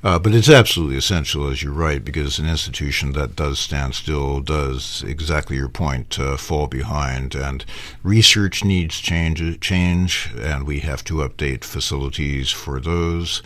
Uh, 0.04 0.20
but 0.20 0.36
it's 0.36 0.50
absolutely 0.50 0.98
essential, 0.98 1.50
as 1.50 1.64
you're 1.64 1.74
right, 1.74 2.06
because 2.06 2.38
an 2.38 2.48
institution 2.48 3.14
that 3.14 3.36
does 3.36 3.58
stand 3.58 3.96
still 3.96 4.40
does 4.40 5.04
exactly 5.08 5.56
your 5.56 5.70
point 5.70 6.20
uh, 6.20 6.38
fall 6.38 6.68
behind, 6.68 7.34
and 7.34 7.66
research 8.04 8.64
needs 8.64 9.00
change 9.00 9.60
change, 9.62 10.32
and 10.38 10.68
we 10.68 10.82
have 10.82 11.04
to 11.06 11.16
update 11.16 11.64
facilities 11.64 12.52
for 12.52 12.80
those. 12.80 13.42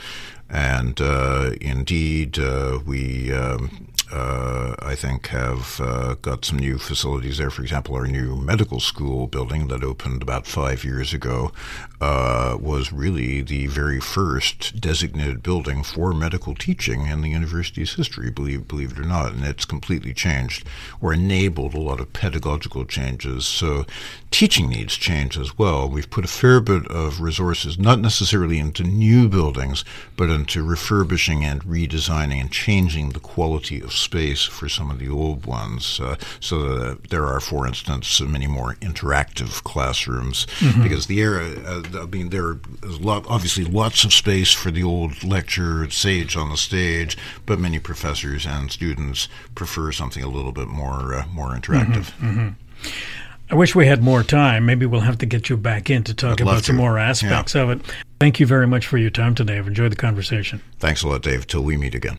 And 0.50 1.00
uh, 1.00 1.52
indeed, 1.62 2.40
uh, 2.40 2.80
we 2.86 3.32
um, 3.34 3.88
uh, 4.12 4.76
I 4.80 4.96
think, 4.96 5.28
have 5.28 5.80
uh, 5.80 6.16
got 6.22 6.46
some 6.46 6.58
new 6.58 6.78
facilities 6.78 7.38
there. 7.38 7.50
For 7.50 7.62
example, 7.62 7.96
our 7.96 8.08
new 8.08 8.36
medical 8.36 8.80
school 8.80 9.28
building 9.28 9.68
that 9.68 9.84
opened 9.84 10.22
about 10.22 10.48
five 10.48 10.84
years 10.84 11.14
ago 11.14 11.52
uh, 12.02 12.58
was 12.60 12.92
really 12.92 13.42
the 13.42 13.68
very 13.68 14.00
first 14.00 14.80
designated 14.80 15.44
building 15.44 15.84
for 15.84 16.14
medical 16.14 16.56
teaching 16.56 17.06
in 17.06 17.22
the 17.22 17.30
university's 17.30 17.96
history, 17.96 18.32
believe, 18.32 18.68
believe 18.68 18.94
it 18.94 19.00
or 19.00 19.04
not. 19.04 19.34
And 19.34 19.46
it's 19.46 19.66
completely 19.66 20.14
changed 20.14 20.66
or 21.02 21.14
enabled 21.14 21.74
a 21.74 21.80
lot 21.80 22.00
of 22.00 22.12
pedagogical 22.14 22.86
changes. 22.86 23.46
So 23.46 23.86
teaching 24.32 24.70
needs 24.70 24.96
change 24.96 25.38
as 25.38 25.58
well. 25.58 25.88
We've 25.88 26.10
put 26.10 26.26
a 26.26 26.30
fair 26.30 26.62
bit 26.62 26.88
of 26.88 27.22
resources, 27.22 27.78
not 27.78 28.00
necessarily 28.00 28.58
into 28.58 28.84
new 28.84 29.30
buildings, 29.30 29.86
but 30.16 30.30
into 30.30 30.64
refurbishing 30.64 31.46
and 31.46 31.64
redesigning 31.64 32.40
and 32.42 32.52
changing 32.52 33.10
the 33.10 33.20
quality 33.20 33.82
of 33.82 33.94
space 34.00 34.44
for 34.44 34.70
some 34.70 34.90
of 34.90 35.00
the 35.00 35.10
old 35.10 35.46
ones, 35.46 36.00
uh, 36.00 36.16
so 36.40 36.78
that 36.78 37.10
there 37.10 37.26
are, 37.26 37.40
for 37.40 37.68
instance, 37.68 38.22
many 38.22 38.48
more 38.48 38.76
interactive 38.76 39.64
classrooms. 39.64 40.48
Mm-hmm. 40.60 40.84
Because 40.84 41.08
the 41.08 41.20
era, 41.20 41.46
uh, 41.66 41.84
I 42.04 42.06
mean, 42.06 42.30
there 42.30 42.58
is 42.84 43.00
lot, 43.00 43.26
obviously 43.28 43.66
lots 43.66 44.04
of 44.04 44.14
space 44.14 44.52
for 44.52 44.72
the 44.72 44.84
old 44.84 45.24
lecture 45.24 45.90
sage 45.90 46.36
on 46.36 46.50
the 46.50 46.58
stage, 46.58 47.18
but 47.46 47.60
many 47.60 47.80
professors 47.80 48.46
and 48.46 48.72
students 48.72 49.28
prefer 49.56 49.92
something 49.92 50.24
a 50.24 50.30
little 50.30 50.52
bit 50.52 50.68
more 50.68 51.14
uh, 51.14 51.26
more 51.28 51.50
interactive. 51.50 52.12
Mm-hmm, 52.18 52.40
mm-hmm. 52.40 52.50
I 53.52 53.56
wish 53.56 53.74
we 53.74 53.88
had 53.88 54.04
more 54.04 54.22
time. 54.22 54.68
Maybe 54.68 54.86
we'll 54.86 55.02
have 55.02 55.18
to 55.20 55.26
get 55.26 55.50
you 55.50 55.58
back 55.58 55.90
in 55.90 56.04
to 56.04 56.14
talk 56.14 56.34
I'd 56.34 56.42
about 56.42 56.66
some 56.66 56.76
more 56.76 57.00
aspects 57.00 57.56
yeah. 57.56 57.64
of 57.64 57.70
it. 57.72 57.82
Thank 58.20 58.40
you 58.40 58.46
very 58.46 58.68
much 58.68 58.86
for 58.86 59.00
your 59.00 59.10
time 59.10 59.34
today. 59.34 59.58
I've 59.58 59.68
enjoyed 59.68 59.92
the 59.92 59.96
conversation. 59.96 60.62
Thanks 60.78 61.02
a 61.02 61.08
lot, 61.08 61.24
Dave. 61.24 61.48
Till 61.48 61.64
we 61.64 61.76
meet 61.76 61.96
again. 61.96 62.19